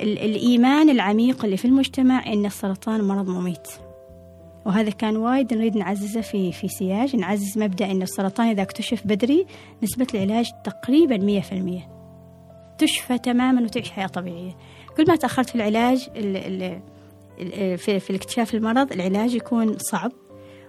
[0.00, 3.68] الإيمان العميق اللي في المجتمع إن السرطان مرض مميت.
[4.64, 9.46] وهذا كان وايد نريد نعززه في في سياج نعزز مبدأ إن السرطان إذا اكتشف بدري
[9.82, 11.88] نسبة العلاج تقريبا مية في المية.
[12.78, 14.56] تشفى تماما وتعيش حياة طبيعية.
[14.96, 20.12] كل ما تأخرت في العلاج ال ال في, في الاكتشاف المرض العلاج يكون صعب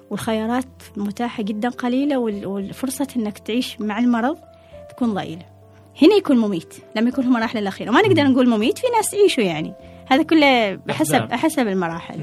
[0.09, 4.37] والخيارات متاحة جدا قليلة والفرصة أنك تعيش مع المرض
[4.89, 5.45] تكون ضئيلة.
[6.01, 9.43] هنا يكون مميت لما يكون في المراحل الأخيرة ما نقدر نقول مميت في ناس يعيشوا
[9.43, 9.73] يعني.
[10.05, 12.19] هذا كله بحسب حسب المراحل.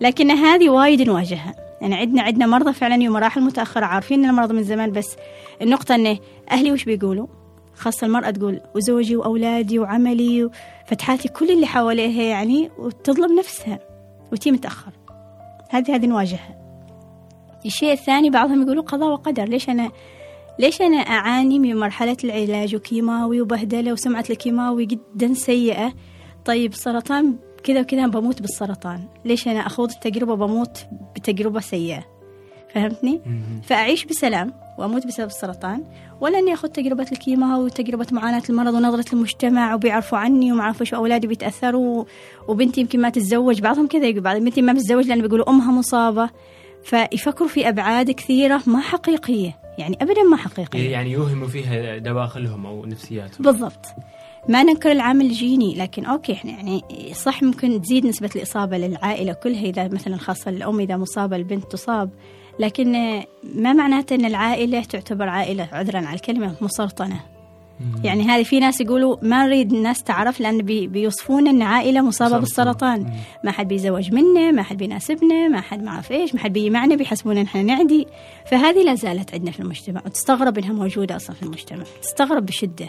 [0.00, 1.54] لكن هذه وايد نواجهها.
[1.80, 5.16] يعني عندنا عندنا مرضى فعلا مراحل متأخرة عارفين المرض من زمان بس
[5.62, 6.18] النقطة أنه
[6.50, 7.26] أهلي وش بيقولوا؟
[7.74, 13.78] خاصة المرأة تقول وزوجي وأولادي وعملي وفتحاتي كل اللي حواليها يعني وتظلم نفسها
[14.32, 14.92] وتي متأخر.
[15.70, 16.58] هذه هذه نواجهها.
[17.66, 19.90] الشيء الثاني بعضهم يقولوا قضاء وقدر ليش أنا
[20.58, 25.92] ليش أنا أعاني من مرحلة العلاج وكيماوي وبهدلة وسمعة الكيماوي جدا سيئة؟
[26.44, 29.04] طيب سرطان كذا وكذا بموت بالسرطان.
[29.24, 30.86] ليش؟ أنا أخوض التجربة بموت
[31.16, 32.04] بتجربة سيئة.
[32.74, 33.20] فهمتني؟
[33.62, 35.84] فأعيش بسلام وأموت بسبب السرطان
[36.20, 40.96] ولا إني أخذ تجربة الكيماوي وتجربة معاناة المرض ونظرة المجتمع وبيعرفوا عني وما عرفوا شو
[40.96, 42.04] أولادي بيتأثروا
[42.48, 46.30] وبنتي يمكن ما تتزوج بعضهم كذا يقول بعض بنتي ما بتتزوج لأن بيقولوا أمها مصابة.
[46.84, 50.90] فيفكروا في أبعاد كثيرة ما حقيقية يعني أبدا ما حقيقية.
[50.90, 53.42] يعني يوهموا فيها دواخلهم أو نفسياتهم.
[53.42, 53.86] بالضبط.
[54.48, 56.82] ما ننكر العامل الجيني لكن okay إحنا يعني
[57.14, 62.10] صح ممكن تزيد نسبة الإصابة للعائلة كلها إذا مثلا خاصة الأم إذا مصابة البنت تصاب.
[62.58, 62.92] لكن
[63.54, 67.20] ما معناته أن العائلة تعتبر عائلة عذرا على الكلمة مسرطنة
[68.04, 72.38] يعني هذه في ناس يقولوا ما نريد الناس تعرف لأن بي بيوصفون إن عائلة مصابة
[72.38, 73.12] بالسرطان.
[73.44, 76.70] ما حد بيزوج منا ما حد بيناسبنا ما حد ما اعرف إيش ما حد بيجي
[76.70, 78.06] معنا بيحسبون إن إحنا نعدي.
[78.50, 81.84] فهذه لا زالت عندنا في المجتمع وتستغرب إنها موجودة أصلا في المجتمع.
[82.02, 82.88] تستغرب بشدة.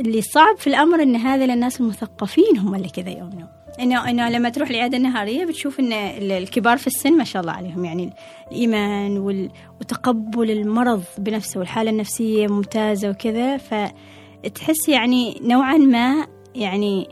[0.00, 3.48] اللي صعب في الأمر إن هذا للناس المثقفين هم اللي كذا يؤمنوا
[3.80, 5.92] إنه إنه لما تروح العياده النهاريه بتشوف إن
[6.22, 7.84] الكبار في السن ما شاء الله عليهم.
[7.84, 8.10] يعني
[8.52, 9.18] الإيمان
[9.80, 13.56] وتقبل المرض بنفسه والحالة النفسية ممتازة وكذا.
[13.56, 17.08] فتحس يعني نوعا ما يعني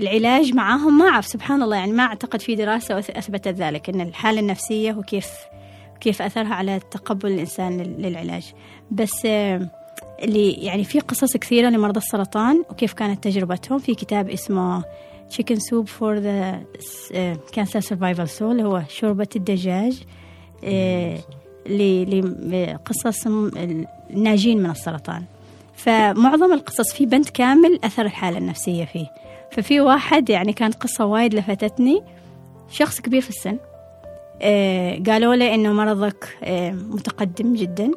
[0.00, 1.76] العلاج معاهم ما أعرف سبحان الله.
[1.76, 5.30] يعني ما أعتقد في دراسة أثبتت ذلك إن الحالة النفسية وكيف
[6.00, 8.52] كيف أثرها على تقبل الإنسان للعلاج.
[8.90, 9.26] بس
[10.22, 13.78] اللي يعني في قصص كثيرة لمرضى السرطان وكيف كانت تجربتهم.
[13.78, 14.82] في كتاب اسمه
[15.32, 16.54] chicken soup for the
[17.12, 20.02] uh, cancer survival soul هو شوربة الدجاج.
[20.62, 20.66] uh,
[21.68, 23.26] لقصص
[24.10, 25.24] الناجين من السرطان.
[25.74, 29.06] فمعظم القصص في بنت كامل أثر الحالة النفسية فيه.
[29.52, 32.02] ففي واحد يعني كانت قصة وايد لفتتني.
[32.70, 33.56] شخص كبير في السن.
[33.56, 36.38] uh, قالوا له إنه مرضك
[36.72, 37.90] متقدم جدا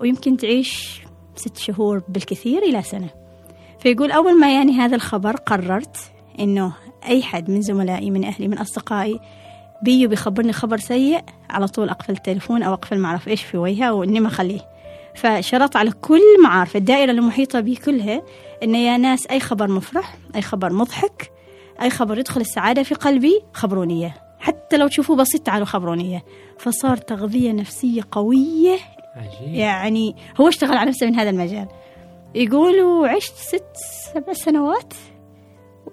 [0.00, 1.02] ويمكن تعيش
[1.40, 3.08] ست شهور بالكثير إلى سنة.
[3.78, 5.96] فيقول أول ما يعني هذا الخبر قررت
[6.40, 6.72] إنه
[7.06, 9.20] أي حد من زملائي من أهلي من أصدقائي
[9.82, 11.20] بيجوا بيخبرني خبر سيء
[11.50, 14.60] على طول أقفل التليفون أو أقفل معرف إيش في وجهه وإني ما أخليه.
[15.14, 18.22] فشرط على كل معارف الدائرة المحيطة بي كلها
[18.62, 21.32] إن يا ناس أي خبر مفرح أي خبر مضحك
[21.82, 24.14] أي خبر يدخل السعادة في قلبي خبروني إياه.
[24.38, 26.22] حتى لو تشوفوه بسيط تعالوا خبروني إياه.
[26.58, 28.78] فصار تغذية نفسية قوية
[29.16, 29.54] عجيب.
[29.54, 31.68] يعني هو اشتغل على نفسه من هذا المجال
[32.34, 33.64] يقولوا عشت ست
[34.14, 34.94] سبع سنوات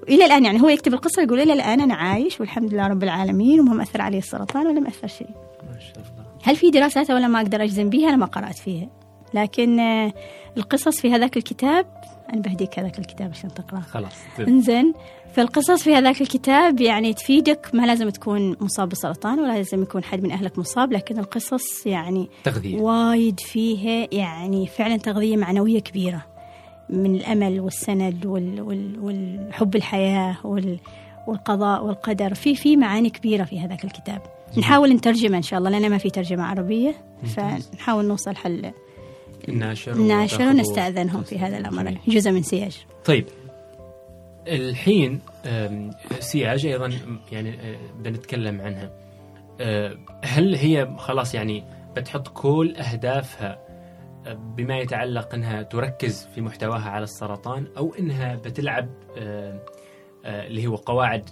[0.10, 3.60] إلى الآن يعني هو يكتب القصة يقول إلى الآن أنا عايش والحمد لله رب العالمين
[3.60, 5.30] وما مأثر علي السرطان ولا مأثر شيء.
[5.74, 6.28] ما شاء الله.
[6.44, 8.90] هل في دراسات ولا ما أقدر أجزم بها؟ أنا ما قرأت فيها.
[9.34, 10.14] لكن آه،
[10.58, 11.86] القصص في هذاك الكتاب
[12.34, 13.82] أنا بهديك هذاك الكتاب عشان تقرأه.
[13.82, 14.14] خلاص.
[14.40, 14.94] انزين
[15.34, 20.24] فالقصص في هذاك الكتاب يعني تفيدك ما لازم تكون مصاب بالسرطان ولا لازم يكون حد
[20.24, 26.26] من أهلك مصاب لكن القصص يعني تغذية وايد فيها يعني فعلا تغذية معنوية كبيرة.
[26.90, 30.38] من الأمل والسند والحب الحياة
[31.28, 34.22] والقضاء والقدر في في معاني كبيرة في هذاك الكتاب
[34.58, 38.72] نحاول نترجمه إن شاء الله لأن ما في ترجمة عربية فنحاول نوصل حل
[39.50, 41.98] الناشر الناشر ونستأذنهم في هذا الأمر.
[42.08, 42.86] جزء من سياج.
[43.06, 43.26] طيب.
[44.48, 45.20] الحين
[46.20, 46.94] سياج أيضا
[47.32, 48.92] يعني آه، بنتكلم عنها.
[49.62, 51.64] آه، هل هي خلاص يعني
[51.96, 53.60] بتحط كل أهدافها
[54.28, 58.90] آه، بما يتعلق إنها تركز في محتواها على السرطان أو إنها بتلعب
[60.26, 61.30] اللي هو قواعد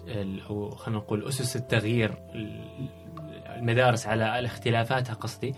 [0.50, 2.90] أو خلينا نقول أسس التغيير ال-
[3.58, 5.54] المدارس على اختلافاتها قصدي.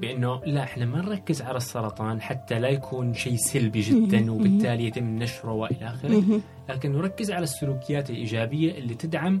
[0.00, 4.32] بأنه لا إحنا ما نركز على السرطان حتى لا يكون شيء سلبي جدا.
[4.32, 6.40] وبالتالي يتم نشره وإلى آخره.
[6.68, 9.40] لكن نركز على السلوكيات الإيجابية اللي تدعم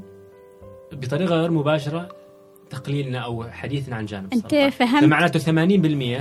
[0.92, 2.08] بطريقة غير مباشرة
[2.70, 5.38] تقليلنا أو حديثنا عن جانب أنت السرطان فهمت فمعناته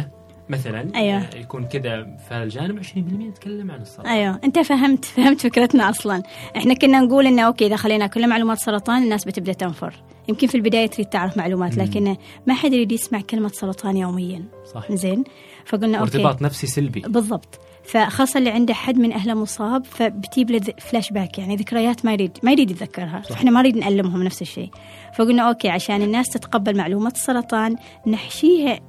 [0.01, 0.16] 80%
[0.49, 1.17] مثلا أيوة.
[1.17, 4.39] آه، يكون كذا في هذا الجانب 20% نتكلم عن السرطان أيوه.
[4.43, 6.23] أنت فهمت فهمت فكرتنا أصلا.
[6.57, 9.93] إحنا كنا نقول إنه أوكي إذا خلينا كل معلومات سرطان الناس بتبدأ تنفر.
[10.29, 11.77] يمكن في البداية تريد تعرف معلومات.
[11.77, 12.15] لكن
[12.47, 14.43] ما حد يريد يسمع كلمة سرطان يوميا.
[14.73, 15.23] صح زين؟
[15.65, 16.17] فقلنا okay.
[16.17, 16.99] ارتباط نفسي سلبي.
[16.99, 17.59] بالضبط.
[17.87, 22.37] فخاصة اللي عنده حد من أهله مصاب فبتجيب له فلاش باك يعني ذكريات ما يريد
[22.43, 23.21] ما يريد يتذكرها.
[23.29, 23.35] صح.
[23.37, 24.69] إحنا ما نريد نعلمهم نفس الشيء.
[25.15, 27.75] فقلنا okay عشان الناس تتقبل معلومات السرطان
[28.07, 28.79] نحشيها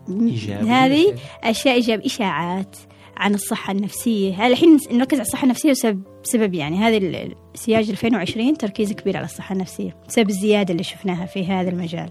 [0.69, 2.77] هذه أشياء ايجاب إشاعات
[3.17, 4.47] عن الصحة النفسية.
[4.47, 9.25] الحين نركز على الصحة النفسية بسبب سبب يعني هذا ال- السياج 2020 تركيز كبير على
[9.27, 12.11] الصحة النفسية بسبب الزيادة اللي شفناها في هذا المجال.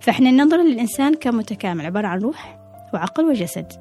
[0.00, 2.58] فإحنا ننظر للإنسان كمتكامل عبارة عن روح
[2.94, 3.72] وعقل وجسد.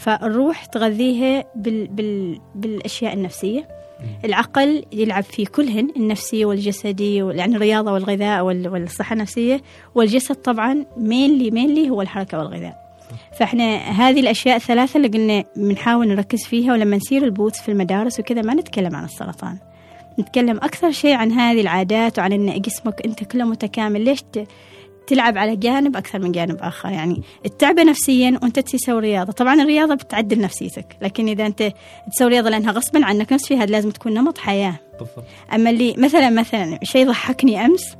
[0.00, 3.68] فالروح تغذيها بال بال بالأشياء النفسية.
[4.24, 9.60] العقل يلعب في كلهن النفسي والجسدي يعني الرياضة والغذاء وال- والصحة النفسية.
[9.94, 12.90] والجسد طبعا مينلي مينلي هو الحركة والغذاء.
[13.38, 18.42] فإحنا هذه الأشياء الثلاثة اللي قلنا بنحاول نركز فيها ولما نسير البوث في المدارس وكذا
[18.42, 19.58] ما نتكلم عن السرطان.
[20.20, 24.00] نتكلم أكثر شيء عن هذه العادات وعن إن جسمك أنت كله متكامل.
[24.04, 24.22] ليش
[25.06, 26.88] تلعب على جانب أكثر من جانب آخر.
[26.88, 29.32] يعني التعبة نفسيا وأنت تسوي رياضة.
[29.32, 31.72] طبعا الرياضة بتعدل نفسيتك لكن إذا أنت
[32.12, 34.74] تسوي رياضة لأنها غصبا عنك نفس فيها لازم تكون نمط حياة.
[34.98, 35.24] بالضبط.
[35.54, 37.96] أما اللي مثلا مثلا شيء ضحكني أمس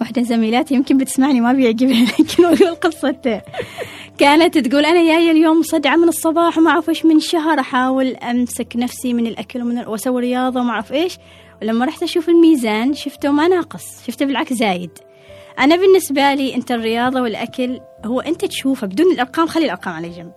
[0.00, 3.42] واحدة زميلاتي يمكن بتسمعني ما بيعجبها لكن أقول قصة
[4.18, 8.72] كانت تقول أنا جاية اليوم صدعة من الصباح وما أعرف إيش من شهر أحاول أمسك
[8.76, 11.18] نفسي من الأكل ومن ال- وأسوي رياضة وما أعرف إيش.
[11.62, 14.90] ولما رحت أشوف الميزان شفته ما ناقص شفته بالعكس زايد.
[15.58, 20.32] أنا بالنسبة لي أنت الرياضة والأكل هو أنت تشوفه بدون الأرقام خلي الأرقام على جنب.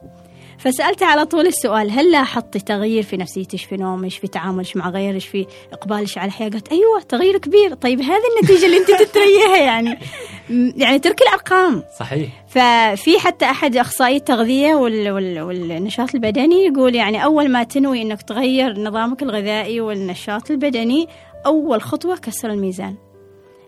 [0.58, 5.22] فسألت على طول السؤال هل لاحظتي تغيير في نفسيتك في نومك في تعاملك مع غيرك
[5.22, 7.74] في إقبالك على الحياة قالت أيوة تغيير كبير.
[7.74, 10.00] طيب هذه النتيجة اللي أنت تتريها يعني.
[10.78, 11.84] يعني ترك الأرقام.
[12.00, 12.46] صحيح.
[12.48, 18.22] ففي حتى أحد أخصائي التغذية وال وال والنشاط البدني يقول يعني أول ما تنوي أنك
[18.22, 21.08] تغير نظامك الغذائي والنشاط البدني
[21.46, 22.96] أول خطوة كسر الميزان.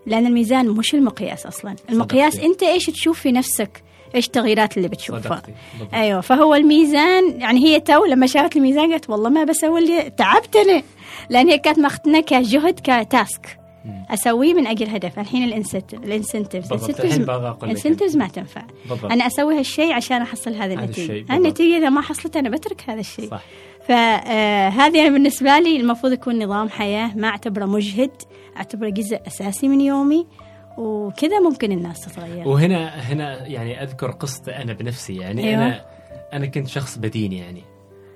[0.06, 1.76] لأن الميزان مش المقياس أصلا.
[1.90, 2.48] المقياس صدقتي.
[2.48, 3.82] أنت إيش تشوف في نفسك؟
[4.14, 5.42] إيش التغييرات اللي بتشوفها.
[5.94, 10.56] أيوه فهو الميزان يعني هي تو لما شافت الميزان قالت والله ما بسوي اللي تعبت
[10.56, 10.82] أنا.
[11.30, 13.58] لأن هي كانت ماخذتنا كجهد ك task.
[14.10, 15.18] أسويه من أجل هدف.
[15.18, 16.72] الحين ال incentive ال incentives.
[17.62, 18.62] ال incentives ما تنفع.
[18.88, 19.12] بالضبط.
[19.12, 21.36] أنا أسوي هالشيء عشان أحصل هذا النتيجة.
[21.36, 23.30] النتيجة إذا ما حصلت أنا بترك هذا الشيء.
[23.30, 23.42] صح.
[23.88, 28.10] فهذه أنا بالنسبة لي المفروض يكون نظام حياة ما أعتبره مجهد
[28.56, 30.26] أعتبره جزء أساسي من يومي
[30.78, 35.66] وكذا ممكن الناس تتغير وهنا هنا يعني أذكر قصتي أنا بنفسي يعني أيوة.
[35.66, 35.84] أنا
[36.32, 37.62] أنا كنت شخص بدين يعني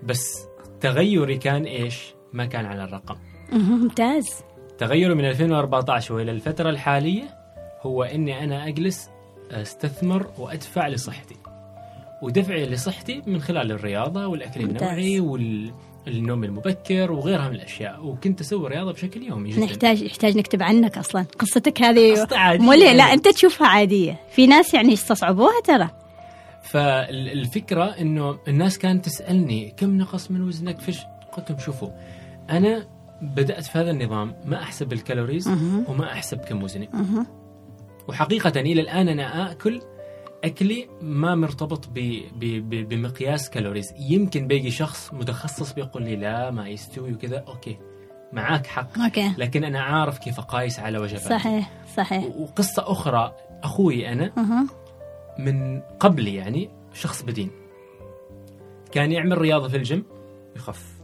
[0.02, 0.46] بس
[0.80, 3.16] تغيري كان إيش؟ ما كان على الرقم
[3.52, 4.44] ممتاز
[4.78, 7.24] تغيري من 2014 وإلى الفترة الحالية
[7.82, 9.10] هو إني أنا أجلس
[9.50, 11.36] أستثمر وأدفع لصحتي
[12.24, 14.60] ودفعي لصحتي من خلال الرياضة والأكل.
[14.60, 20.62] النوعي والنوم المبكر وغيرها من الأشياء وكنت أسوي رياضة بشكل يومي جدا نحتاج نحتاج نكتب
[20.62, 23.04] عنك أصلا قصتك هذه قصتي عادية مو ليه- لا.
[23.04, 25.88] أنت تشوفها عادية في ناس يعني يستصعبوها ترى
[26.62, 30.98] فالفكرة إنه الناس كانت تسألني كم نقص من وزنك فيش
[31.36, 31.88] قلت لهم شوفوا
[32.50, 32.86] أنا
[33.22, 35.48] بدأت في هذا النظام ما أحسب الكالوريز.
[35.88, 36.88] وما أحسب كم وزني.
[38.08, 39.80] وحقيقة إلى الآن أنا آكل
[40.44, 41.94] أكلي ما مرتبط ب
[42.36, 43.94] ب ب بمقياس calories.
[43.98, 47.44] يمكن بيجي شخص متخصص بيقول لي لا ما يستوي وكذا.
[47.48, 47.78] okay
[48.32, 48.98] معاك حق.
[48.98, 49.34] okay.
[49.38, 52.24] لكن أنا عارف كيف أقايس على وجباتي صحيح صحيح.
[52.24, 54.68] وقصة أخرى أخوي أنا مهم.
[55.38, 57.50] من قبلي يعني شخص بدين.
[58.92, 60.04] كان يعمل رياضة في الجيم
[60.56, 60.94] يخف.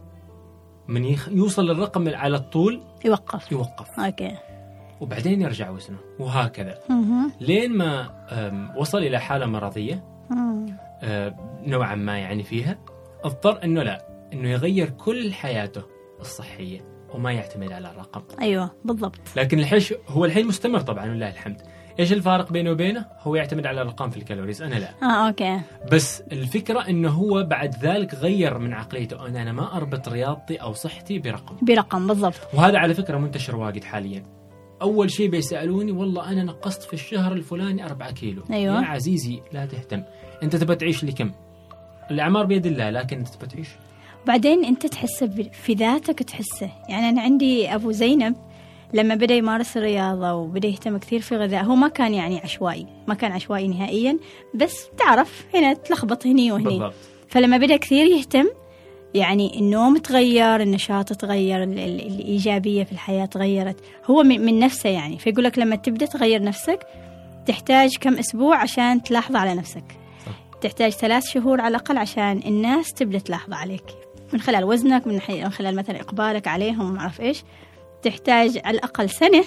[0.87, 1.29] من يخ...
[1.29, 3.51] يوصل للرقم على الطول يوقف.
[3.51, 3.99] يوقف.
[3.99, 4.37] okay.
[5.01, 6.79] وبعدين يرجع وزنه وهكذا.
[7.41, 8.09] لين ما
[8.77, 10.03] وصل إلى حالة مرضية
[11.67, 12.79] نوعا ما يعني فيها
[13.23, 15.81] اضطر إنه لا إنه يغير كل حياته
[16.19, 18.21] الصحية وما يعتمد على الرقم.
[18.41, 19.19] أيوه بالضبط.
[19.35, 21.61] لكن الحين هو الحين مستمر طبعا ولله الحمد.
[21.99, 24.89] إيش الفارق بينه وبينه؟ هو يعتمد على الأرقام في ال calories أنا لا.
[25.03, 25.61] آه okay.
[25.91, 30.73] بس الفكرة إنه هو بعد ذلك غير من عقليته أن أنا ما أربط رياضتي أو
[30.73, 31.55] صحتي برقم.
[31.61, 32.39] برقم بالضبط.
[32.53, 34.23] وهذا على فكرة منتشر واجد حاليا.
[34.81, 38.43] أول شيء بيسألوني والله أنا نقصت في الشهر الفلاني 4 كيلو.
[38.51, 38.81] أيوة.
[38.81, 40.03] يا عزيزي لا تهتم.
[40.43, 41.31] أنت تبى تعيش لكم؟
[42.11, 43.67] الأعمار بيد الله لكن أنت تبى تعيش.
[44.27, 46.69] بعدين أنت تحسه ب- في ذاتك تحسه.
[46.89, 48.35] يعني أنا عندي أبو زينب
[48.93, 53.13] لما بدأ يمارس الرياضة وبدأ يهتم كثير في غذاء هو ما كان يعني عشوائي ما
[53.13, 54.17] كان عشوائي نهائيا
[54.55, 56.63] بس تعرف هنا تلخبط هني وهني.
[56.65, 56.93] بالضبط.
[57.27, 58.45] فلما بدأ كثير يهتم
[59.13, 63.75] يعني النوم تغير النشاط تغير ال- ال- الإيجابية في الحياة تغيرت.
[64.09, 65.17] هو من, نفسه يعني.
[65.19, 66.79] فيقول لك لما تبدأ تغير نفسك
[67.45, 69.83] تحتاج كم أسبوع عشان تلاحظ على نفسك.
[70.25, 70.31] صح.
[70.61, 73.83] تحتاج ثلاث شهور على الأقل عشان الناس تبدأ تلاحظ عليك.
[74.33, 77.43] من خلال وزنك من من خلال مثلا إقبالك عليهم ما أعرف إيش.
[78.03, 79.43] تحتاج على الأقل سنة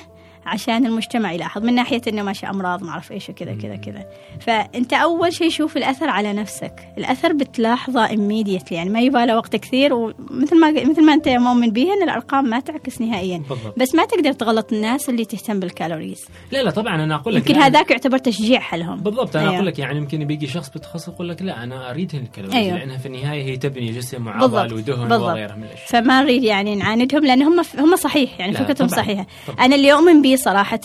[0.47, 4.05] عشان المجتمع يلاحظ من ناحية إنه ماشي أمراض ما أعرف إيش وكذا كذا كذا
[4.41, 9.95] فأنت أول شيء شوف الأثر على نفسك الأثر بتلاحظه immediately يعني ما يبغى وقت كثير
[9.95, 14.05] ومثل ما مثل ما أنت مؤمن بيها إن الأرقام ما تعكس نهائيا بالضبط بس ما
[14.05, 17.65] تقدر تغلط الناس اللي تهتم بال calories لا لا طبعا أنا أقول لك يمكن يعني-
[17.77, 19.55] هذاك يعتبر تشجيع لهم بالضبط أنا أيوة.
[19.57, 22.79] أقول لك يعني يمكن بيجي شخص بتخصص يقول لك لا أنا أريد ال calories أيوة.
[22.79, 24.27] لأنها في النهاية هي تبني جسم.
[24.27, 25.13] وعضل ودهن.
[25.13, 28.89] وغيرها من الأشياء فما نريد يعني نعاندهم لأن هم هم صحيح يعني فكرتهم.
[28.89, 29.67] صحيحة طبعاً.
[29.67, 30.81] أنا اللي أؤمن به صراحة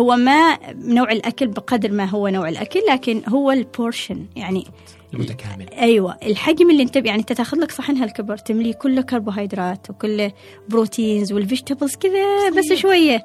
[0.00, 4.66] هو ما نوع الأكل بقدر ما هو نوع الأكل لكن هو ال portion يعني
[5.14, 5.70] المتكامل.
[5.70, 10.32] أيوه الحجم اللي انت يعني انت تاخذ لك صحن هالكبر تمليه كله كربوهيدرات وكله
[10.68, 13.24] proteins وال vegetables كذا بس شوية.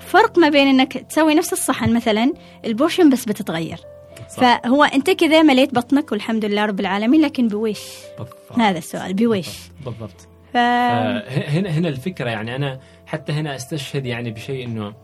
[0.00, 2.32] فرق ما بين إنك تسوي نفس الصحن مثلا
[2.64, 3.78] ال portion بس بتتغير.
[4.28, 4.40] صح.
[4.40, 7.80] فهو أنت كذا مليت بطنك والحمد لله رب العالمين لكن بويش؟
[8.18, 8.58] بالضبط.
[8.58, 9.48] هذا السؤال بويش.
[9.84, 10.28] بالضبط.
[10.52, 10.56] ف...
[10.56, 14.94] هنا هنا الفكرة يعني أنا حتى هنا أستشهد يعني بشيء إنه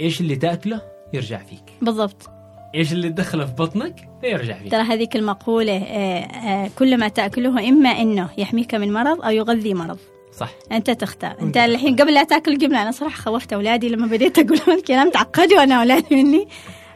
[0.00, 0.80] إيش اللي تأكله
[1.12, 1.64] يرجع فيك.
[1.82, 2.30] بالضبط.
[2.74, 4.70] إيش اللي تدخله في بطنك يرجع فيك.
[4.70, 9.74] ترى هذيك المقولة آه، آه، كل ما تأكله إما إنه يحميك من مرض أو يغذي
[9.74, 9.98] مرض.
[10.32, 10.50] صح.
[10.72, 11.36] أنت تختار.
[11.42, 15.10] أنت الحين قبل لا تأكل الجبنة أنا صراحة خوفت أولادي لما بديت أقول لهم الكلام
[15.10, 16.48] تعقدوا أنا أولادي مني.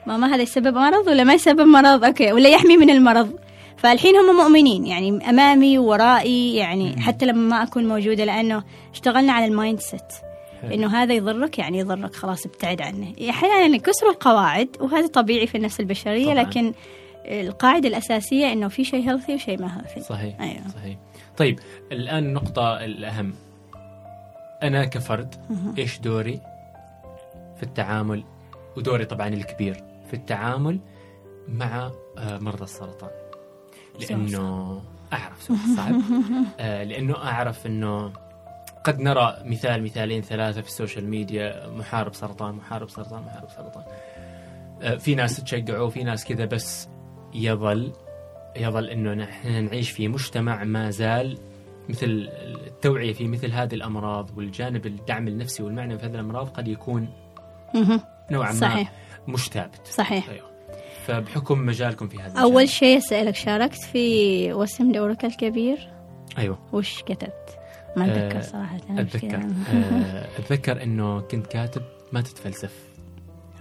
[0.07, 2.33] ماما هذا يسبب مرض ولا ما يسبب مرض؟ أوكي.
[2.33, 3.31] ولا يحمي من المرض.
[3.77, 9.45] فالحين هم مؤمنين يعني أمامي وورائي يعني حتى لما ما أكون موجودة لأنه اشتغلنا على
[9.47, 10.30] ال mindset.
[10.65, 13.13] إنه هذا يضرك يعني يضرك خلاص ابتعد عنه.
[13.31, 16.43] أحيانا يكسروا القواعد وهذا طبيعي في النفس البشرية طبعاً.
[16.43, 16.73] لكن
[17.25, 20.69] القاعدة الأساسية إنه في شيء healthy وشيء ما healthy صحيح أيوة.
[20.69, 20.97] صحيح.
[21.37, 21.61] طيب
[21.93, 23.35] الآن النقطة الأهم.
[24.63, 25.35] أنا كفرد
[25.79, 26.41] إيش دوري
[27.57, 28.25] في التعامل؟
[28.77, 30.81] ودوري طبعا الكبير في التعامل
[31.49, 33.11] مع آه، مرضى السرطان.
[34.01, 34.83] لأنه
[35.13, 35.95] أعرف سؤال صعب.
[36.61, 38.13] آه، لأنه أعرف إنه
[38.85, 43.85] قد نرى مثال مثالين ثلاثة في السوشيال ميديا محارب سرطان محارب سرطان محارب سرطان.
[44.83, 46.89] آه، في ناس تشجعه وفي ناس كذا بس
[47.35, 47.93] يظل
[48.57, 51.39] يظل إنه نحن نعيش في مجتمع ما زال
[51.89, 52.31] مثل
[52.67, 57.09] التوعية في مثل هذه الأمراض والجانب الدعم النفسي والمعنوي في هذه الأمراض قد يكون.
[58.31, 58.93] نوعا ما صحيح.
[59.29, 60.29] مش ثابت صحيح.
[60.29, 60.51] أيوه.
[61.07, 62.65] فبحكم مجالكم في هذا الجانب.
[62.65, 65.89] شيء أسألك شاركت في وسم دورك الكبير؟
[66.39, 66.59] أيوه.
[66.73, 67.60] وش كتبت؟
[67.97, 69.41] ما آه، اتذكر صراحة أنا أتذكر.
[69.75, 71.83] آه، أتذكر إنه كنت كاتب
[72.13, 72.73] ما تتفلسف.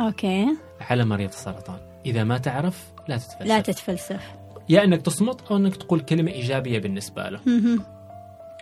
[0.01, 0.47] أوكي.
[0.81, 1.77] على مريض السرطان.
[2.05, 3.41] إذا ما تعرف لا تتفلسف.
[3.41, 4.21] لا تتفلسف.
[4.69, 7.39] يا إنك تصمت أو إنك تقول كلمة إيجابية بالنسبة له.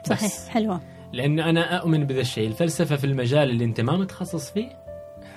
[0.03, 0.81] صحيح حلوة.
[1.13, 2.47] لأن أنا أؤمن بذا الشيء.
[2.47, 4.69] الفلسفة في المجال اللي أنت ما متخصص فيه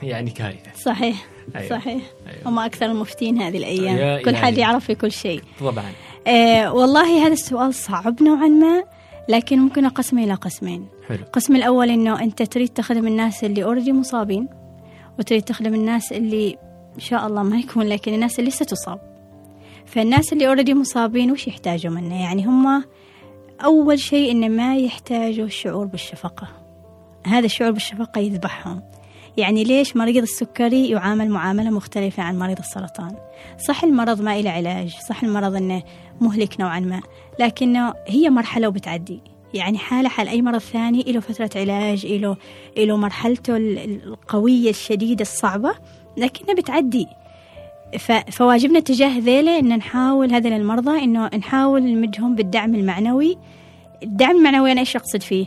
[0.02, 0.70] يعني كارثة.
[0.74, 1.26] صحيح
[1.56, 1.68] أيوة.
[1.70, 2.02] صحيح.
[2.28, 2.48] أيوة.
[2.48, 3.96] هم أكثر المفتين هذه الأيام.
[3.96, 4.60] يا كل حد إلهي.
[4.60, 5.42] يعرف في كل شيء.
[5.60, 5.92] طبعا.
[6.26, 8.84] آه والله هذا السؤال صعب نوعا ما.
[9.28, 10.86] لكن ممكن اقسمه إلى قسمين.
[11.08, 11.18] حلو.
[11.18, 14.48] القسم الأول إنه أنت تريد تخدم الناس اللي already مصابين
[15.18, 16.56] وتريد تخدم الناس اللي
[16.94, 19.00] إن شاء الله ما يكون لكن الناس اللي ستصاب.
[19.86, 22.84] فالناس اللي already مصابين وش يحتاجوا منه؟ يعني هم
[23.64, 26.48] أول شيء إنه ما يحتاجوا الشعور بالشفقة.
[27.26, 28.82] هذا الشعور بالشفقة يذبحهم.
[29.36, 33.16] يعني ليش مريض السكري يعامل معاملة مختلفة عن مريض السرطان؟
[33.68, 35.82] صح المرض ما إلى علاج صح المرض أنه
[36.20, 37.00] مهلك نوعا ما
[37.40, 39.20] لكنه هي مرحلة وبتعدي.
[39.54, 42.36] يعني حالة حال أي مرض ثاني له فترة علاج له
[42.78, 45.74] له مرحلته ال- القوية الشديدة الصعبة
[46.16, 47.06] لكنها بتعدي.
[48.30, 53.38] فواجبنا تجاه ذيله ان نحاول هذا المرضى إنه نحاول نمدهم بالدعم المعنوي.
[54.02, 55.46] الدعم المعنوي أنا إيش أقصد فيه؟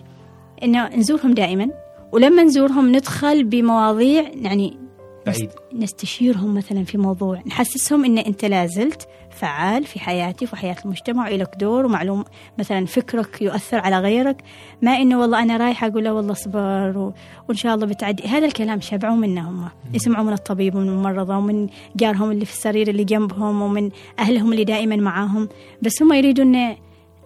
[0.64, 1.70] إنه نزورهم دائما.
[2.14, 4.78] ولما نزورهم ندخل بمواضيع يعني
[5.26, 5.50] بعيد.
[5.74, 11.56] نستشيرهم مثلا في موضوع نحسسهم إن أنت لازلت فعال في حياتي وفي حياه المجتمع ولك
[11.60, 12.24] دور ومعلوم
[12.60, 14.42] مثلا فكرك يؤثر على غيرك
[14.82, 17.14] ما إنه والله أنا رايحه أقول له والله اصبر و...
[17.50, 18.24] وإن شاء الله بتعدي.
[18.24, 19.70] هذا الكلام شبعوا منه هم.
[19.94, 23.90] يسمعوا من الطبيب ومن الممرضة ومن جارهم اللي في السرير اللي جنبهم ومن
[24.20, 25.50] أهلهم اللي دائما معاهم
[25.82, 26.56] بس هم يريدوا إن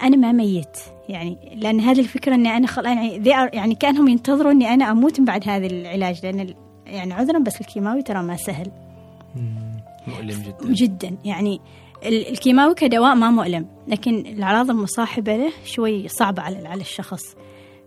[0.03, 0.77] أنا ما ميت.
[1.10, 2.86] يعني لأن هذه الفكرة إني أنا خل...
[2.86, 3.22] يعني
[3.53, 6.53] يعني كأنهم ينتظروا إني أنا أموت من بعد هذا العلاج لأن
[6.86, 8.72] يعني عذرا بس الكيماوي ترى ما سهل.
[10.08, 10.74] مؤلم جدا.
[10.74, 11.18] جدا.
[11.26, 11.62] يعني
[12.05, 17.24] الكيماوي كدواء ما مؤلم لكن الأعراض المصاحبة له شوي صعبة على على الشخص.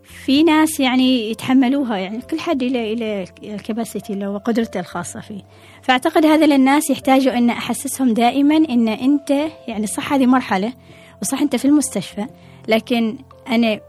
[0.03, 5.41] في ناس يعني يتحملوها يعني كل حد إلى إلى الكباسيتي اللي هو قدرته الخاصة فيه.
[5.81, 9.31] فأعتقد هذا للناس يحتاجوا أن أحسسهم دائما أن أنت
[9.67, 10.73] يعني صح هذه مرحلة
[11.21, 12.25] وصح أنت في المستشفى
[12.67, 13.79] لكن أنا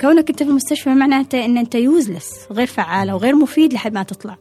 [0.00, 4.36] كونك أنت في المستشفى معناته أن أنت يوزلس غير فعالة وغير مفيد لحد ما تطلع.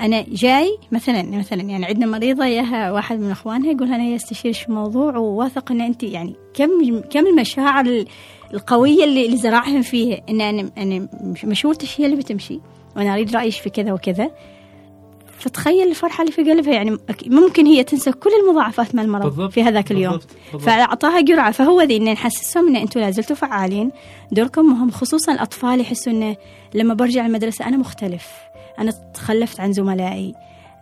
[0.00, 4.72] أنا جاي مثلا مثلا يعني عندنا مريضة ياها واحد من إخوانها يقول أنا استشير في
[4.72, 8.04] موضوع وواثق إن أنت يعني كم كم المشاعر
[8.54, 10.20] القوية اللي, اللي زرعهم فيها.
[10.28, 11.08] إن أنا أنا
[11.44, 12.60] مشورتك هي اللي بتمشي.
[12.96, 14.30] وأنا أريد رأيك في كذا وكذا.
[15.40, 19.62] فتخيل الفرحة اللي في قلبها يعني ممكن هي تنسى كل المضاعفات مال المرض بالضبط في
[19.62, 20.12] هذاك اليوم.
[20.12, 20.70] بالضبط بالضبط.
[20.70, 23.90] فأعطاها جرعة فهو ذي إن نحسسهم إن أنتم لازلتوا فعالين.
[24.32, 26.36] دوركم مهم خصوصا الأطفال يحسوا إنه
[26.74, 28.28] لما برجع المدرسة أنا مختلف.
[28.78, 30.34] أنا تخلفت عن زملائي.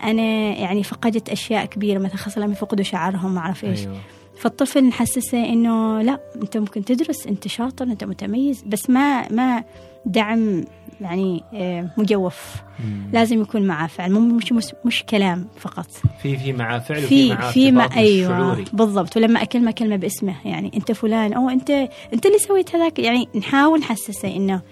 [0.03, 0.23] أنا
[0.57, 3.81] يعني فقدت أشياء كبيرة مثلا خاصة لما يفقدوا شعرهم ما أعرف إيش.
[3.81, 3.97] أيوة.
[4.39, 9.65] فالطفل نحسسه إنه لا أنت ممكن تدرس أنت شاطر أنت متميز بس ما ما
[10.07, 10.65] دعم
[11.01, 12.55] يعني آه، مجوف.
[12.85, 13.11] مم.
[13.13, 14.13] لازم يكون معاه فعل.
[14.13, 15.87] مش مش, مش كلام فقط.
[16.23, 18.65] في في معاه فعل في معاه في مع أيوه شعوري.
[18.73, 19.17] بالضبط.
[19.17, 20.35] ولما أكلمه كلمة باسمه.
[20.45, 21.33] يعني أنت فلان.
[21.33, 21.71] أو انت
[22.15, 22.99] أنت اللي سويت هذاك.
[22.99, 24.63] يعني نحاول نحسسه إنه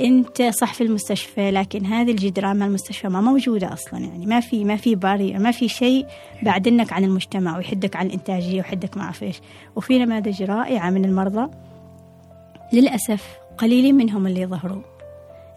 [0.00, 4.00] أنت صح في المستشفى لكن هذه الجدران مع المستشفى ما موجودة أصلا.
[4.00, 6.06] يعني ما في ما في باري ما في شيء
[6.42, 9.40] بعدنك عن المجتمع ويحدك عن الإنتاجية ويحدك ما أعرف إيش.
[9.76, 11.50] وفي نماذج رائعة من المرضى.
[12.72, 14.82] للأسف قليلين منهم اللي ظهروا.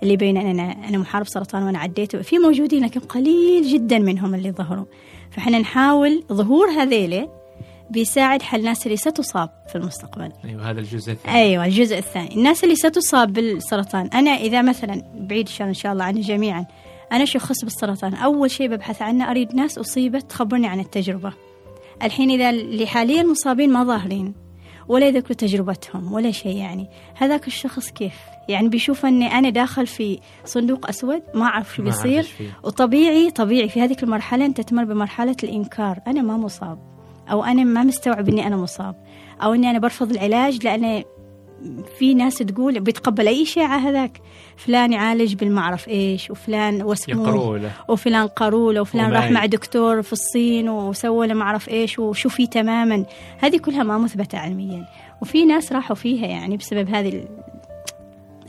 [0.03, 4.51] اللي بين أنا أنا محارب سرطان وأنا عديته في موجودين لكن قليل جدا منهم اللي
[4.51, 4.85] ظهروا.
[5.31, 7.29] فإحنا نحاول ظهور هذيلة
[7.89, 10.31] بيساعد حل الناس اللي ستصاب في المستقبل.
[10.45, 11.37] أيوه هذا الجزء الثاني.
[11.37, 12.35] أيوه الجزء الثاني.
[12.35, 16.65] الناس اللي ستصاب بالسرطان أنا إذا مثلا بعيد إن شاء الله عني جميعا
[17.11, 21.33] أنا شخص بالسرطان أول شيء ببحث عنه أريد ناس أصيبت تخبرني عن التجربة.
[22.03, 24.44] الحين إذا اللي حاليا مصابين ما ظاهرين.
[24.87, 26.89] ولا يذكروا تجربتهم ولا شيء يعني.
[27.15, 28.15] هذاك الشخص كيف؟
[28.49, 32.27] يعني بيشوف إني أنا داخل في صندوق أسود ما أعرف شو بيصير.
[32.63, 35.99] وطبيعي طبيعي في هذه المرحلة أنت تمر بمرحلة الإنكار.
[36.07, 36.79] أنا ما مصاب.
[37.31, 38.95] أو أنا ما مستوعب إني أنا مصاب.
[39.43, 41.03] أو إني أنا برفض العلاج لأن
[41.99, 44.21] في ناس تقول بيتقبل أي شيء على هذاك.
[44.57, 51.27] فلان يعالج بالمعرف إيش وفلان وسموه وفلان قروله وفلان راح مع دكتور في الصين وسوى
[51.27, 53.05] له معرف إيش وشو فيه تماما.
[53.37, 54.85] هذه كلها ما مثبتة علميا.
[55.21, 57.25] وفي ناس راحوا فيها يعني بسبب هذه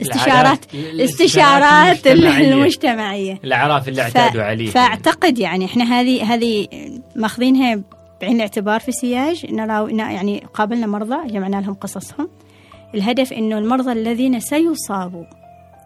[0.01, 3.39] استشارات استشارات المجتمعية.
[3.43, 4.71] الأعراف اللي اعتادوا عليها.
[4.71, 6.67] فاعتقد يعني إحنا هذه هذه
[7.15, 7.81] ماخذينها
[8.21, 9.45] بعين الاعتبار في سياج.
[9.51, 12.29] نرى يعني قابلنا مرضى جمعنا لهم قصصهم.
[12.95, 15.23] الهدف إنه المرضى الذين سيصابوا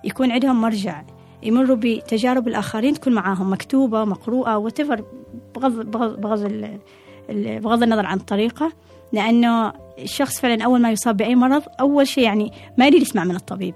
[0.04, 1.04] يكون عندهم مرجع
[1.44, 5.04] يمروا بتجارب الآخرين تكون معاهم مكتوبة مقروءة وتفر
[5.56, 6.80] بغض بغض بغض,
[7.62, 8.74] بغض النظر عن الطريقة
[9.14, 13.36] لأنه الشخص فعلا أول ما يصاب بأي مرض أول شيء يعني ما يريد يسمع من
[13.36, 13.74] الطبيب.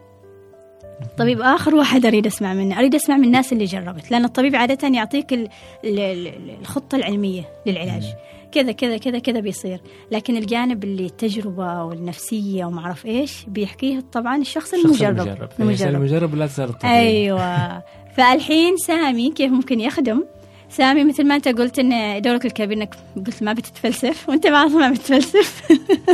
[1.17, 4.87] طبيب آخر واحد أريد أسمع منه أريد أسمع من الناس اللي جربت لأن الطبيب عادة
[4.87, 5.49] يعطيك
[5.83, 8.03] الخطة العلمية للعلاج.
[8.55, 9.81] كذا كذا كذا كذا بيصير.
[10.11, 15.19] لكن الجانب اللي التجربة والنفسية وما أعرف إيش بيحكيه طبعا الشخص المجرب.
[15.19, 15.95] المجرب, المجرب.
[15.95, 17.83] المجرب لا تصير أيوة.
[18.17, 20.23] فالحين سامي كيف ممكن يخدم؟
[20.69, 22.95] سامي مثل ما أنت قلت إن دورك الكبير إنك
[23.27, 25.63] قلت ما بتتفلسف وأنت ما ما بتتفلسف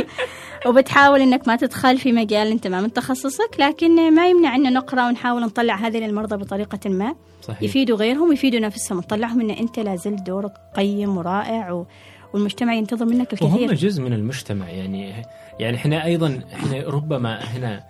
[0.66, 5.08] وبتحاول إنك ما تدخل في مجال أنت ما من تخصصك لكن ما يمنع إن نقرأ
[5.08, 7.16] ونحاول نطلع هذه للمرضى بطريقة ما.
[7.42, 7.64] صحيح.
[7.64, 8.98] يفيدوا غيرهم ويفيدوا نفسهم.
[8.98, 11.86] نطلعهم إن أنت لازلت دورك قيم ورائع و...
[12.34, 15.26] والمجتمع ينتظر منك الكثير وهم جزء من المجتمع يعني
[15.60, 17.84] يعني إحنا أيضا إحنا ربما هنا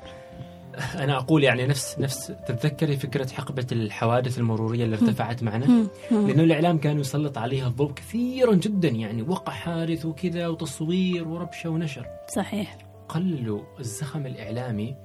[0.95, 6.77] أنا أقول يعني نفس نفس تتذكري فكرة حقبة الحوادث المرورية اللي ارتفعت معنا؟ لأنه الإعلام
[6.77, 12.05] كان يسلط عليها الضوء كثيرا جدا يعني وقع حادث وكذا وتصوير وربشة ونشر.
[12.35, 12.77] صحيح.
[13.09, 14.95] قللوا الزخم الإعلامي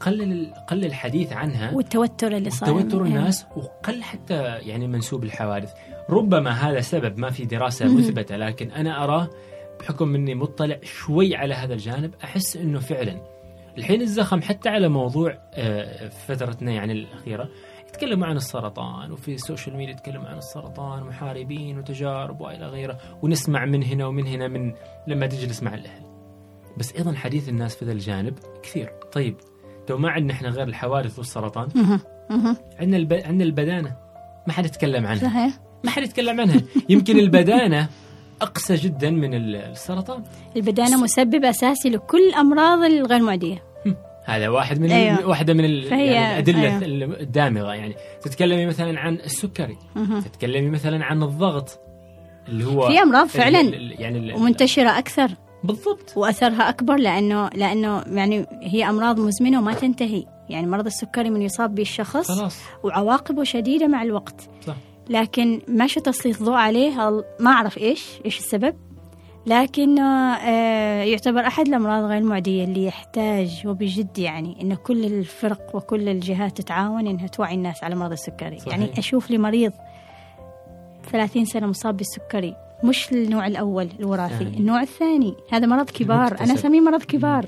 [0.00, 1.74] قلل قل الحديث عنها.
[1.74, 5.72] والتوتر اللي صار توتر الناس وقل حتى يعني منسوب الحوادث.
[6.10, 9.30] ربما هذا سبب ما في دراسة مثبتة لكن أنا أراه
[9.80, 13.20] بحكم إني مطلع شوي على هذا الجانب أحس إنه فعلا
[13.78, 17.48] الحين الزخم حتى على موضوع آه، فترتنا يعني الأخيرة
[17.88, 23.64] يتكلموا عن السرطان وفي ال social media يتكلموا عن السرطان محاربين وتجارب وإلى غيره ونسمع
[23.64, 24.74] من هنا ومن هنا من
[25.06, 26.02] لما تجلس مع الأهل.
[26.76, 28.92] بس أيضا حديث الناس في ذا الجانب كثير.
[29.12, 29.36] طيب
[29.86, 31.68] تو ما عندنا إحنا غير الحوادث والسرطان.
[32.80, 33.12] عندنا الب...
[33.12, 33.96] عندنا البدانة
[34.46, 35.28] ما حد يتكلم عنها.
[35.28, 35.67] صحيح.
[35.84, 36.60] ما حد يتكلم عنها.
[36.88, 37.88] يمكن البدانة
[38.42, 40.22] أقسى جدا من ال- السرطان.
[40.56, 43.62] البدانة مسبب أساسي لكل الأمراض الغير معدية.
[44.24, 44.90] هذا واحد من.
[44.92, 45.26] أيوة.
[45.26, 47.20] واحدة من يعني الأدلة أيوة.
[47.20, 47.94] الدامغة يعني.
[48.22, 49.76] تتكلمي مثلا عن السكري.
[49.96, 50.20] مهم.
[50.20, 51.78] تتكلمي مثلا عن الضغط
[52.48, 55.28] اللي هو في أمراض ال- فعلاً ال- يعني ال- ومنتشرة أكثر.
[55.64, 56.12] بالضبط.
[56.16, 60.24] وأثرها أكبر لأنه لأنه يعني هي أمراض مزمنة وما تنتهي.
[60.48, 62.58] يعني مرض السكري من يصاب به الشخص خلاص.
[62.84, 64.48] وعواقبه شديدة مع الوقت.
[64.66, 64.76] صح.
[65.10, 68.74] لكن ماشي تسليط ضوء عليه ما أعرف إيش إيش السبب؟
[69.46, 76.08] لكن آه، يعتبر أحد الأمراض غير المعدية اللي يحتاج وبجد يعني إن كل الفرق وكل
[76.08, 78.58] الجهات تتعاون إنها توعي الناس على مرض السكري.
[78.58, 78.68] صحيح.
[78.68, 79.72] يعني أشوف لي مريض
[81.12, 84.56] 30 سنة مصاب بالسكري مش النوع الأول الوراثي يعني.
[84.56, 85.34] النوع الثاني.
[85.52, 86.40] هذا مرض كبار.
[86.40, 86.54] أنا.
[86.54, 87.46] أسميه مرض كبار.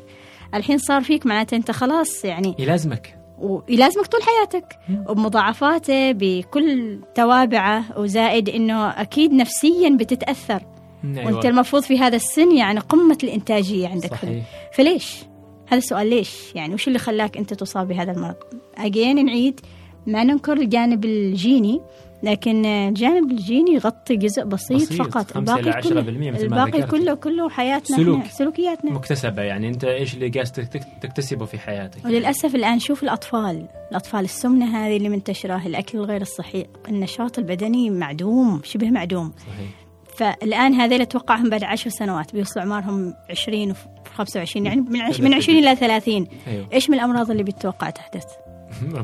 [0.54, 2.54] الحين صار فيك معناته أنت خلاص يعني.
[2.58, 3.19] يلازمك.
[3.40, 5.04] ويلازمك طول حياتك مم.
[5.08, 10.62] وبمضاعفاته بكل توابعه وزائد إنه أكيد نفسيا بتتأثر
[11.04, 11.26] أيوة.
[11.26, 15.24] وأنت المفروض في هذا السن يعني قمة الإنتاجية عندك صحيح فليش؟
[15.68, 18.36] هذا السؤال ليش؟ يعني وش اللي خلاك أنت تصاب بهذا المرض؟
[18.78, 19.60] اجين نعيد
[20.06, 21.80] ما ننكر الجانب الجيني
[22.22, 25.36] لكن الجانب الجيني يغطي جزء بسيط, بسيط، فقط.
[25.36, 26.00] الباقي كله
[26.40, 26.82] الباقي.
[26.82, 28.24] كله كله حياتنا سلوك.
[28.26, 28.92] سلوكياتنا.
[28.92, 29.68] مكتسبة يعني.
[29.68, 33.66] أنت إيش اللي قاعد تك- تكتسبه في حياتك؟ وللأسف الآن شوف الأطفال.
[33.90, 39.32] الأطفال السمنة هذه اللي منتشرة الأكل الغير الصحي النشاط البدني معدوم شبه معدوم.
[39.38, 39.70] صحيح.
[40.16, 43.74] فالآن هذيل أتوقعهم بعد عشر سنوات بيوصلوا أعمارهم 20 و
[44.14, 46.66] 25 يعني من عش من 20 إلى 30 أيوه.
[46.72, 48.24] إيش من الأمراض اللي بتتوقع تحدث؟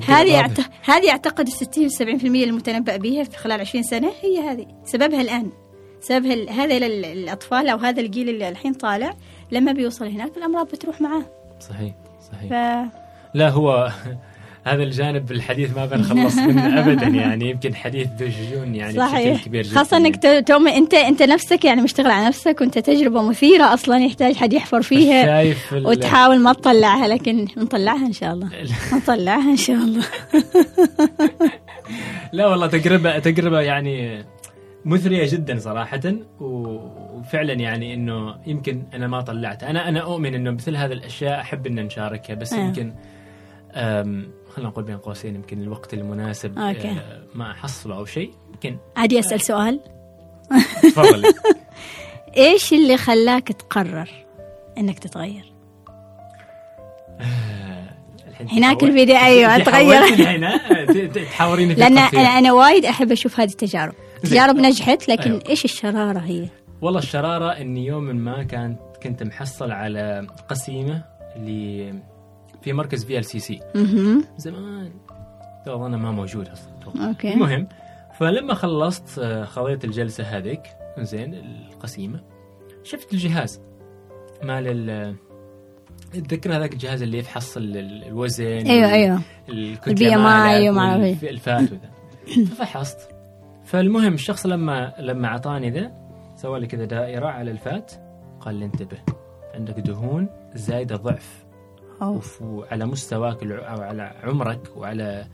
[0.08, 0.32] هذه.
[0.32, 0.58] يعت...
[0.84, 4.66] هذه أعتقد 60 70% المتنبأ بها في خلال 20 سنة هي هذه.
[4.84, 5.50] سببها الآن.
[6.00, 9.14] سببها ال- هذا ال- الأطفال أو هذا الجيل اللي الحين طالع
[9.52, 11.22] لما بيوصل هناك الأمراض بتروح معاه.
[11.60, 11.94] صحيح
[12.32, 12.50] صحيح.
[12.50, 12.52] ف...
[13.34, 13.90] لا هو
[14.66, 19.44] هذا الجانب الحديث ما بنخلص منه ابدا يعني يمكن حديث ذو شجون يعني بشكل صحيح.
[19.44, 19.74] كبير جدا.
[19.74, 23.98] خاصة إنك تو- توم أنت أنت نفسك يعني مشتغل على نفسك وأنت تجربة مثيرة أصلا
[23.98, 28.48] يحتاج حد يحفر فيها شايف وتحاول ما تطلعها لكن نطلعها إن شاء الله.
[28.92, 30.04] نطلعها إن شاء الله.
[32.32, 34.24] لا والله تجربة تجربة يعني
[34.84, 36.00] مثرية جدا صراحة
[36.40, 36.78] و-
[37.18, 39.64] وفعلا يعني إنه يمكن أنا ما طلعت.
[39.64, 42.64] أنا أنا أؤمن إنه مثل هذه الأشياء أحب ان نشاركها بس أيوه.
[42.66, 42.92] يمكن
[44.56, 46.88] خلينا نقول بين قوسين يمكن الوقت المناسب okay.
[46.88, 49.80] أه، ما احصله أو شيء يمكن عادي أسأل سؤال
[50.82, 51.32] تفضلي
[52.36, 54.10] إيش اللي خلاك تقرر
[54.78, 55.52] إنك تتغير؟
[58.28, 61.98] الحين هناك الفيديو أيوه تغير حاولتي الحين ها؟ ت- ت- تحاوريني في لأن.
[61.98, 63.94] أنا أنا وايد أحب أشوف هذه التجارب.
[64.22, 65.42] تجارب نجحت لكن أيوه.
[65.48, 66.48] إيش الشرارة هي؟
[66.82, 71.02] والله الشرارة اني يوم ما كانت كنت محصل على قسيمة
[71.36, 71.94] اللي
[72.66, 73.60] في مركز في ال CC.
[74.36, 74.92] زمان.
[75.66, 76.72] تو اظن ما موجود أصلا.
[77.08, 77.34] okay.
[77.34, 77.68] المهم
[78.18, 80.62] فلما خلصت آه، خذيت الجلسة هذيك
[80.98, 82.20] زين القسيمة
[82.84, 83.60] شفت الجهاز.
[84.42, 85.14] مال ال
[86.14, 89.20] اتذكر هذاك الجهاز اللي يفحص ال- ال- الوزن أيوه أيوه.
[89.86, 91.30] ال BMI وما إيه.
[91.30, 91.90] ال fat وذا.
[92.50, 92.98] ففحصت.
[93.64, 95.92] فالمهم الشخص لما لما أعطاني ذا
[96.36, 97.92] سوى لي كذا دائرة على ال fat
[98.40, 98.98] قال لي انتبه
[99.54, 101.45] عندك دهون زايدة ضعف.
[102.02, 102.42] أوف.
[102.42, 105.26] وعلى مستواك أو على عمرك وعلى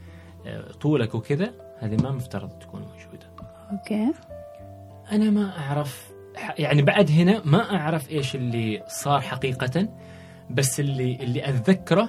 [0.46, 3.26] آه، طولك وكذا هذه ما مفترض تكون موجودة.
[3.72, 4.12] okay.
[5.12, 6.12] أنا ما أعرف
[6.58, 9.88] يعني بعد هنا ما أعرف إيش اللي صار حقيقة
[10.50, 12.08] بس اللي اللي أتذكره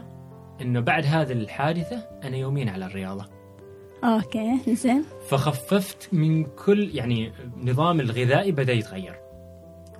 [0.61, 3.25] إنه بعد هذه الحادثة أنا يومين على الرياضة.
[4.03, 5.03] okay زين.
[5.29, 9.22] فخففت من كل يعني نظام الغذائي بدأ يتغير.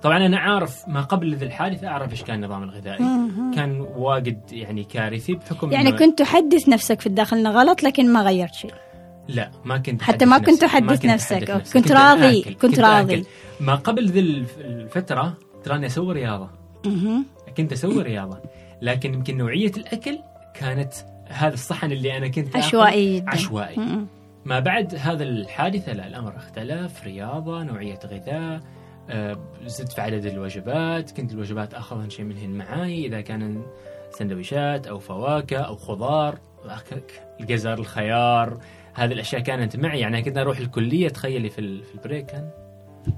[0.04, 3.04] طبعا أنا عارف ما قبل ذي الحادثة أعرف إيش كان النظام الغذائي.
[3.54, 8.12] كان واجد يعني كارثي بحكم يعني إنه- كنت تحدث نفسك في الداخل إنه غلط لكن
[8.12, 8.74] ما غيرت شيء
[9.28, 10.60] لا ما كنت حتى ما كنت.
[10.60, 11.62] تحدث نفسك.
[11.72, 12.42] كنت راضي.
[12.62, 13.14] كنت راضي.
[13.14, 13.24] آكل.
[13.60, 15.34] ما قبل ذي الف- الفترة
[15.64, 16.48] تراني أسوي رياضة.
[17.56, 18.38] كنت أسوي رياضة
[18.82, 20.18] لكن يمكن نوعية الأكل
[20.54, 20.92] كانت
[21.28, 23.76] هذا الصحن اللي أنا كنت عشوائي جدا عشوائي.
[24.44, 28.60] ما بعد هذا الحادثة لا الأمر اختلف رياضة نوعية غذاء
[29.66, 33.62] زدت في عدد الوجبات كنت الوجبات أخذها شيء منهن معاي إذا كان
[34.10, 36.38] سندويشات أو فواكه أو خضار
[37.40, 38.58] الجزر الخيار
[38.94, 40.00] هذه الأشياء كانت معي.
[40.00, 42.50] يعني كنت أروح الكلية تخيلي في, في ال break كان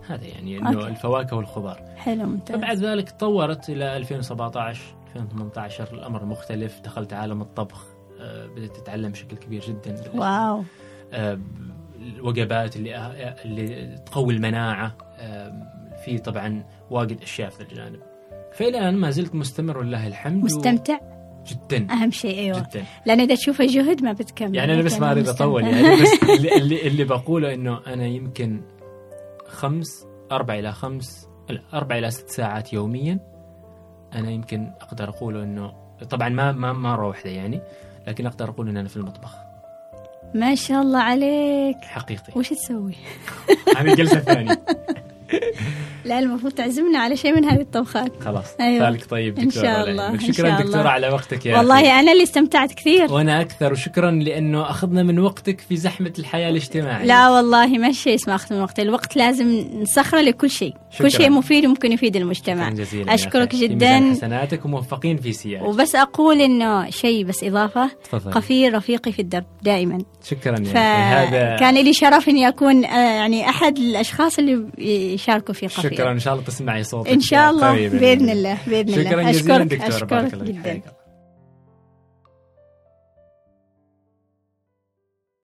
[0.06, 0.86] هذا يعني okay.
[0.86, 1.82] الفواكه والخضار.
[1.96, 2.56] حلو ممتاز.
[2.56, 4.80] فبعد ذلك تطورت إلى 2017
[5.16, 6.80] 2018 الأمر مختلف.
[6.80, 7.86] دخلت عالم الطبخ
[8.20, 10.10] آه، بدأت تتعلم بشكل كبير جدا.
[10.14, 10.64] واو.
[11.12, 11.40] آه،
[11.96, 15.75] الوجبات اللي اللي تقوي المناعة آه،
[16.06, 18.00] في طبعا واجد أشياء في الجانب.
[18.52, 21.44] فإلى الان ما زلت مستمر ولله الحمد مستمتع؟ و...
[21.46, 21.92] جدا.
[21.92, 22.58] أهم شيء أيوه.
[22.58, 22.84] جدا.
[23.06, 25.28] لأن إذا تشوفه جهد ما بتكمل يعني أنا بس ما أريد.
[25.28, 28.62] أطول يعني بس اللي, اللي, اللي بقوله إنه أنا يمكن
[29.46, 31.28] خمس أربع إلى خمس
[31.74, 33.18] أربع إلى ست ساعات يوميا
[34.14, 35.72] أنا يمكن أقدر أقول إنه
[36.10, 37.60] طبعا ما ما مره واحدة يعني
[38.06, 39.34] لكن أقدر أقول إن أنا في المطبخ.
[40.34, 41.76] ما شاء الله عليك.
[41.76, 42.32] حقيقي.
[42.36, 42.94] وش تسوي؟
[43.76, 44.62] هذه جلسة ثانية.
[46.04, 48.22] لا المفروض تعزمنا على شيء من هذه الطبخات.
[48.22, 48.44] خلاص.
[48.60, 48.90] أيوة.
[48.90, 50.08] بالك طيب دكتورة شاء ولا الله،.
[50.08, 50.90] إن شكرا شاء دكتورة الله.
[50.90, 52.00] على وقتك يا والله أخي.
[52.00, 53.12] أنا اللي استمتعت كثير.
[53.12, 57.06] وأنا أكثر وشكرا لأنه أخذنا من وقتك في زحمة الحياة الاجتماعية.
[57.06, 60.74] لا والله ما شيء اسمه أخذ من وقت الوقت لازم نسخره لكل شيء.
[60.90, 61.08] شكراً.
[61.08, 62.70] كل شيء مفيد وممكن يفيد المجتمع.
[62.70, 64.10] جزيلا أشكرك جدا.
[64.10, 67.90] حسناتك وموفقين في سياج وبس أقول إنه شيء بس إضافة.
[68.04, 68.32] تفضل.
[68.32, 69.98] قفير رفيقي في الدرب دائما.
[70.24, 70.78] شكرا يا أخي.
[71.36, 76.12] هذا فكان لي شرف إني أكون آه، يعني أحد الأشخاص اللي يشاركوا في قفير شكرا
[76.12, 77.98] إن شاء الله تسمعي صوتك إن شاء الله قريباً.
[77.98, 80.54] بإذن الله بإذن الله شكرا جزيلا دكتورة بارك الله فيك.
[80.54, 81.05] جدا.